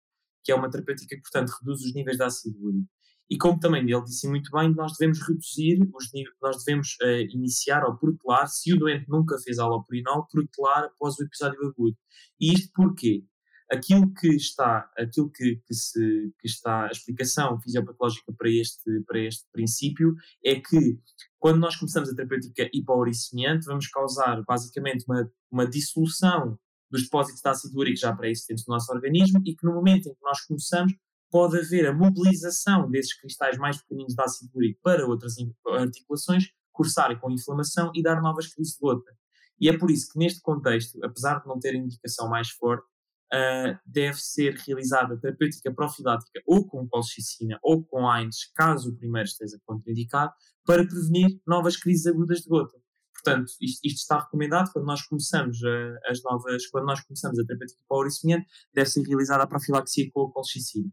que 0.43 0.51
é 0.51 0.55
uma 0.55 0.69
terapêutica 0.69 1.15
que, 1.15 1.21
portanto, 1.21 1.53
reduz 1.59 1.81
os 1.81 1.93
níveis 1.93 2.17
de 2.17 2.23
ácido 2.23 2.61
úrico. 2.61 2.89
E 3.29 3.37
como 3.37 3.59
também 3.59 3.81
ele 3.81 4.03
disse 4.03 4.27
muito 4.27 4.51
bem, 4.51 4.73
nós 4.75 4.93
devemos 4.97 5.19
reduzir 5.27 5.79
os 5.93 6.13
níveis, 6.13 6.35
nós 6.41 6.63
devemos 6.63 6.95
uh, 7.01 7.35
iniciar 7.35 7.83
ou 7.83 7.97
protelar, 7.97 8.47
se 8.47 8.71
o 8.73 8.77
doente 8.77 9.09
nunca 9.09 9.37
fez 9.39 9.57
alopurinol, 9.57 10.27
protelar 10.27 10.85
após 10.85 11.17
o 11.17 11.23
episódio 11.23 11.59
agudo. 11.67 11.97
E 12.39 12.53
isto 12.53 12.71
porquê? 12.73 13.23
Aquilo 13.71 14.13
que 14.13 14.29
está, 14.29 14.89
aquilo 14.97 15.29
que, 15.31 15.61
que, 15.65 15.73
se, 15.73 16.33
que 16.39 16.47
está, 16.47 16.85
a 16.85 16.91
explicação 16.91 17.59
fisiopatológica 17.61 18.33
para 18.37 18.49
este, 18.49 19.01
para 19.07 19.19
este 19.19 19.45
princípio 19.51 20.15
é 20.43 20.55
que 20.55 20.99
quando 21.39 21.59
nós 21.59 21.75
começamos 21.75 22.09
a 22.09 22.15
terapêutica 22.15 22.69
hipouricemiante, 22.73 23.65
vamos 23.65 23.87
causar 23.87 24.43
basicamente 24.43 25.05
uma, 25.07 25.29
uma 25.51 25.67
dissolução 25.67 26.57
dos 26.89 27.03
depósitos 27.03 27.41
de 27.41 27.49
ácido 27.49 27.77
úrico 27.79 27.97
já 27.97 28.15
pré-existentes 28.15 28.65
no 28.67 28.73
nosso 28.73 28.91
organismo 28.91 29.41
e 29.45 29.55
que 29.55 29.65
no 29.65 29.73
momento 29.73 30.07
em 30.07 30.13
que 30.13 30.23
nós 30.23 30.41
começamos 30.41 30.93
pode 31.31 31.59
haver 31.59 31.87
a 31.87 31.93
mobilização 31.93 32.89
desses 32.89 33.13
cristais 33.19 33.57
mais 33.57 33.77
pequeninos 33.77 34.13
de 34.13 34.21
ácido 34.21 34.51
úrico 34.55 34.79
para 34.81 35.05
outras 35.05 35.35
articulações, 35.67 36.45
cursarem 36.71 37.19
com 37.19 37.31
inflamação 37.31 37.91
e 37.93 38.01
dar 38.01 38.21
novas 38.21 38.47
crises 38.47 38.73
de 38.73 38.79
gota. 38.79 39.11
E 39.59 39.69
é 39.69 39.77
por 39.77 39.89
isso 39.89 40.11
que 40.11 40.19
neste 40.19 40.41
contexto, 40.41 40.97
apesar 41.03 41.39
de 41.39 41.47
não 41.47 41.59
ter 41.59 41.75
indicação 41.75 42.29
mais 42.29 42.49
forte, 42.49 42.85
uh, 43.33 43.77
deve 43.85 44.17
ser 44.17 44.55
realizada 44.55 45.19
terapêutica 45.19 45.73
profilática 45.73 46.41
ou 46.45 46.67
com 46.67 46.87
colchicina 46.87 47.59
ou 47.63 47.83
com 47.83 48.07
AINES, 48.07 48.51
caso 48.55 48.89
o 48.89 48.97
primeiro 48.97 49.27
esteja 49.27 49.57
contraindicado, 49.65 50.33
para 50.65 50.85
prevenir 50.85 51.39
novas 51.47 51.77
crises 51.77 52.07
agudas 52.07 52.39
de 52.39 52.49
gota. 52.49 52.77
Portanto, 53.13 53.51
isto, 53.59 53.79
isto 53.83 53.97
está 53.97 54.19
recomendado 54.19 54.71
quando 54.71 54.85
nós 54.85 55.03
começamos 55.07 55.57
a, 55.63 56.11
as 56.11 56.21
novas, 56.21 56.67
quando 56.67 56.85
nós 56.85 57.01
começamos 57.03 57.39
a 57.39 57.45
terapêutica 57.45 57.81
paurissemento, 57.87 58.45
deve 58.73 58.89
ser 58.89 59.01
realizada 59.01 59.43
a 59.43 59.47
profilaxia 59.47 60.07
com 60.13 60.27
a 60.27 60.31
colchicina. 60.31 60.89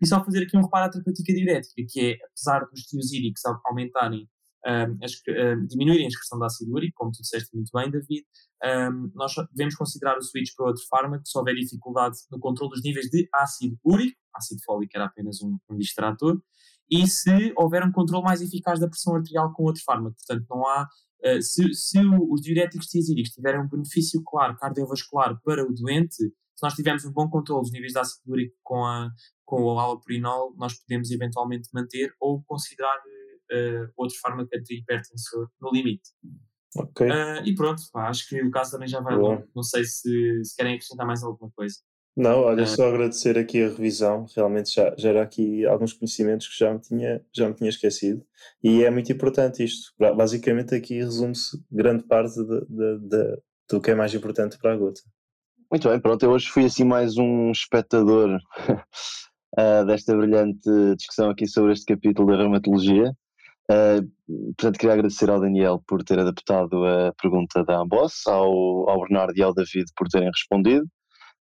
E 0.00 0.06
só 0.06 0.24
fazer 0.24 0.42
aqui 0.42 0.56
um 0.56 0.62
reparo 0.62 0.86
à 0.86 0.90
terapêutica 0.90 1.32
diurética, 1.32 1.82
que 1.88 2.00
é, 2.00 2.16
apesar 2.26 2.66
dos 2.66 2.82
tiosídicos 2.82 3.42
aumentarem 3.64 4.28
um, 4.66 5.66
diminuírem 5.66 6.06
a 6.06 6.08
excreção 6.08 6.38
de 6.38 6.44
ácido 6.46 6.72
úrico, 6.72 6.94
como 6.96 7.12
tu 7.12 7.22
disseste 7.22 7.54
muito 7.54 7.70
bem, 7.72 7.90
David, 7.90 8.24
nós 9.14 9.34
devemos 9.52 9.74
considerar 9.76 10.16
o 10.16 10.22
switch 10.22 10.50
para 10.56 10.66
outro 10.66 10.82
fármaco 10.88 11.26
se 11.26 11.38
houver 11.38 11.54
dificuldade 11.54 12.16
no 12.30 12.38
controle 12.38 12.70
dos 12.70 12.82
níveis 12.82 13.06
de 13.06 13.28
ácido 13.34 13.78
úrico, 13.84 14.18
ácido 14.34 14.60
fólico 14.64 14.92
era 14.94 15.06
apenas 15.06 15.40
um, 15.42 15.56
um 15.70 15.76
distrator, 15.76 16.40
e 16.90 17.06
se 17.06 17.52
houver 17.56 17.84
um 17.84 17.92
controle 17.92 18.24
mais 18.24 18.40
eficaz 18.40 18.78
da 18.80 18.88
pressão 18.88 19.16
arterial 19.16 19.52
com 19.52 19.64
outro 19.64 19.82
fármaco. 19.84 20.16
Portanto, 20.16 20.46
não 20.48 20.66
há. 20.66 20.88
Uh, 21.24 21.42
se, 21.42 21.74
se 21.74 21.98
os 21.98 22.40
diuréticos 22.40 22.86
tiazídicos 22.86 23.30
tiverem 23.30 23.60
um 23.60 23.68
benefício 23.68 24.22
claro 24.24 24.56
cardiovascular 24.56 25.40
para 25.42 25.64
o 25.64 25.72
doente, 25.72 26.14
se 26.16 26.62
nós 26.62 26.74
tivermos 26.74 27.04
um 27.04 27.12
bom 27.12 27.28
controle 27.28 27.62
dos 27.62 27.72
níveis 27.72 27.92
de 27.92 27.98
ácido 27.98 28.30
úrico 28.30 28.54
com, 28.62 28.84
a, 28.84 29.10
com 29.44 29.62
o 29.62 29.78
allopurinol, 29.78 30.54
nós 30.56 30.74
podemos 30.78 31.10
eventualmente 31.10 31.68
manter 31.72 32.14
ou 32.20 32.42
considerar 32.44 32.96
uh, 33.52 33.92
outro 33.96 34.16
fármaco 34.20 34.50
antihipertensor 34.54 35.48
no 35.60 35.70
limite. 35.72 36.10
Ok. 36.76 37.06
Uh, 37.06 37.44
e 37.44 37.54
pronto, 37.54 37.82
pá, 37.92 38.08
acho 38.08 38.28
que 38.28 38.42
o 38.42 38.50
caso 38.50 38.72
também 38.72 38.88
já 38.88 39.00
vai 39.00 39.16
bom. 39.16 39.42
Não 39.54 39.62
sei 39.62 39.84
se, 39.84 40.44
se 40.44 40.56
querem 40.56 40.74
acrescentar 40.74 41.06
mais 41.06 41.22
alguma 41.22 41.50
coisa. 41.54 41.76
Não, 42.16 42.40
olha, 42.40 42.64
uh, 42.64 42.66
só 42.66 42.88
agradecer 42.88 43.36
aqui 43.36 43.62
a 43.62 43.68
revisão, 43.68 44.26
realmente 44.34 44.74
já, 44.74 44.94
já 44.96 45.10
era 45.10 45.22
aqui 45.22 45.66
alguns 45.66 45.92
conhecimentos 45.92 46.48
que 46.48 46.58
já 46.58 46.72
me, 46.72 46.80
tinha, 46.80 47.22
já 47.30 47.46
me 47.46 47.54
tinha 47.54 47.68
esquecido 47.68 48.24
e 48.64 48.82
é 48.82 48.90
muito 48.90 49.12
importante 49.12 49.62
isto. 49.62 49.92
Basicamente 49.98 50.74
aqui 50.74 50.94
resume-se 50.94 51.62
grande 51.70 52.04
parte 52.04 52.36
de, 52.36 52.60
de, 52.66 52.98
de, 53.00 53.42
do 53.68 53.80
que 53.82 53.90
é 53.90 53.94
mais 53.94 54.14
importante 54.14 54.56
para 54.58 54.72
a 54.72 54.76
gota. 54.76 55.02
Muito 55.70 55.88
bem, 55.90 56.00
pronto, 56.00 56.22
eu 56.22 56.30
hoje 56.30 56.48
fui 56.48 56.64
assim 56.64 56.84
mais 56.84 57.18
um 57.18 57.50
espectador 57.50 58.38
uh, 58.38 59.84
desta 59.84 60.16
brilhante 60.16 60.70
discussão 60.96 61.28
aqui 61.28 61.46
sobre 61.46 61.72
este 61.72 61.84
capítulo 61.84 62.28
da 62.28 62.38
reumatologia. 62.38 63.12
Uh, 63.70 64.06
portanto, 64.56 64.78
queria 64.78 64.94
agradecer 64.94 65.28
ao 65.28 65.40
Daniel 65.40 65.82
por 65.86 66.02
ter 66.04 66.18
adaptado 66.18 66.84
a 66.84 67.12
pergunta 67.20 67.64
da 67.64 67.80
Amboss, 67.80 68.26
ao, 68.26 68.88
ao 68.88 69.00
Bernardo 69.00 69.36
e 69.36 69.42
ao 69.42 69.52
David 69.52 69.86
por 69.96 70.08
terem 70.08 70.28
respondido. 70.28 70.86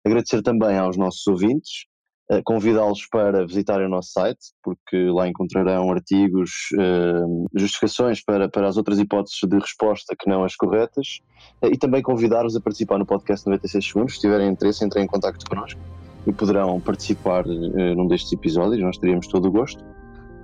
Agradecer 0.03 0.41
também 0.41 0.77
aos 0.77 0.97
nossos 0.97 1.25
ouvintes, 1.27 1.85
uh, 2.31 2.41
convidá-los 2.43 3.07
para 3.11 3.45
visitarem 3.45 3.85
o 3.85 3.89
nosso 3.89 4.11
site, 4.11 4.39
porque 4.63 4.97
lá 5.09 5.27
encontrarão 5.27 5.91
artigos, 5.91 6.49
uh, 6.73 7.45
justificações 7.55 8.23
para, 8.23 8.49
para 8.49 8.67
as 8.67 8.77
outras 8.77 8.97
hipóteses 8.99 9.39
de 9.47 9.59
resposta 9.59 10.15
que 10.19 10.27
não 10.27 10.43
as 10.43 10.55
corretas, 10.55 11.19
e 11.63 11.77
também 11.77 12.01
convidar-os 12.01 12.55
a 12.55 12.61
participar 12.61 12.97
no 12.97 13.05
podcast 13.05 13.45
96 13.45 13.85
Segundos. 13.85 14.15
Se 14.15 14.21
tiverem 14.21 14.49
interesse, 14.49 14.83
entrem 14.83 15.03
em 15.03 15.07
contato 15.07 15.47
connosco 15.47 15.79
e 16.25 16.33
poderão 16.33 16.81
participar 16.81 17.45
num 17.45 18.07
destes 18.07 18.33
episódios, 18.33 18.81
nós 18.81 18.97
teríamos 18.97 19.27
todo 19.27 19.47
o 19.47 19.51
gosto. 19.51 19.83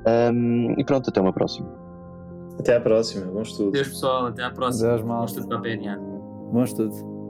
Um, 0.05 0.73
e 0.77 0.83
pronto, 0.83 1.09
até 1.09 1.21
uma 1.21 1.33
próxima. 1.33 1.69
Até 2.59 2.75
à 2.75 2.81
próxima, 2.81 3.25
bom 3.31 3.41
estudo. 3.41 3.71
Deus 3.71 3.89
pessoal, 3.89 4.27
até 4.27 4.43
à 4.43 4.51
próxima. 4.51 4.89
Deus, 4.89 5.03
mal. 5.03 5.19
Bom 5.19 5.25
estudo 5.25 5.47
para 5.47 5.57
a 5.57 5.61
PNA. 5.61 5.97
Bom 6.51 6.63
estudo. 6.63 7.20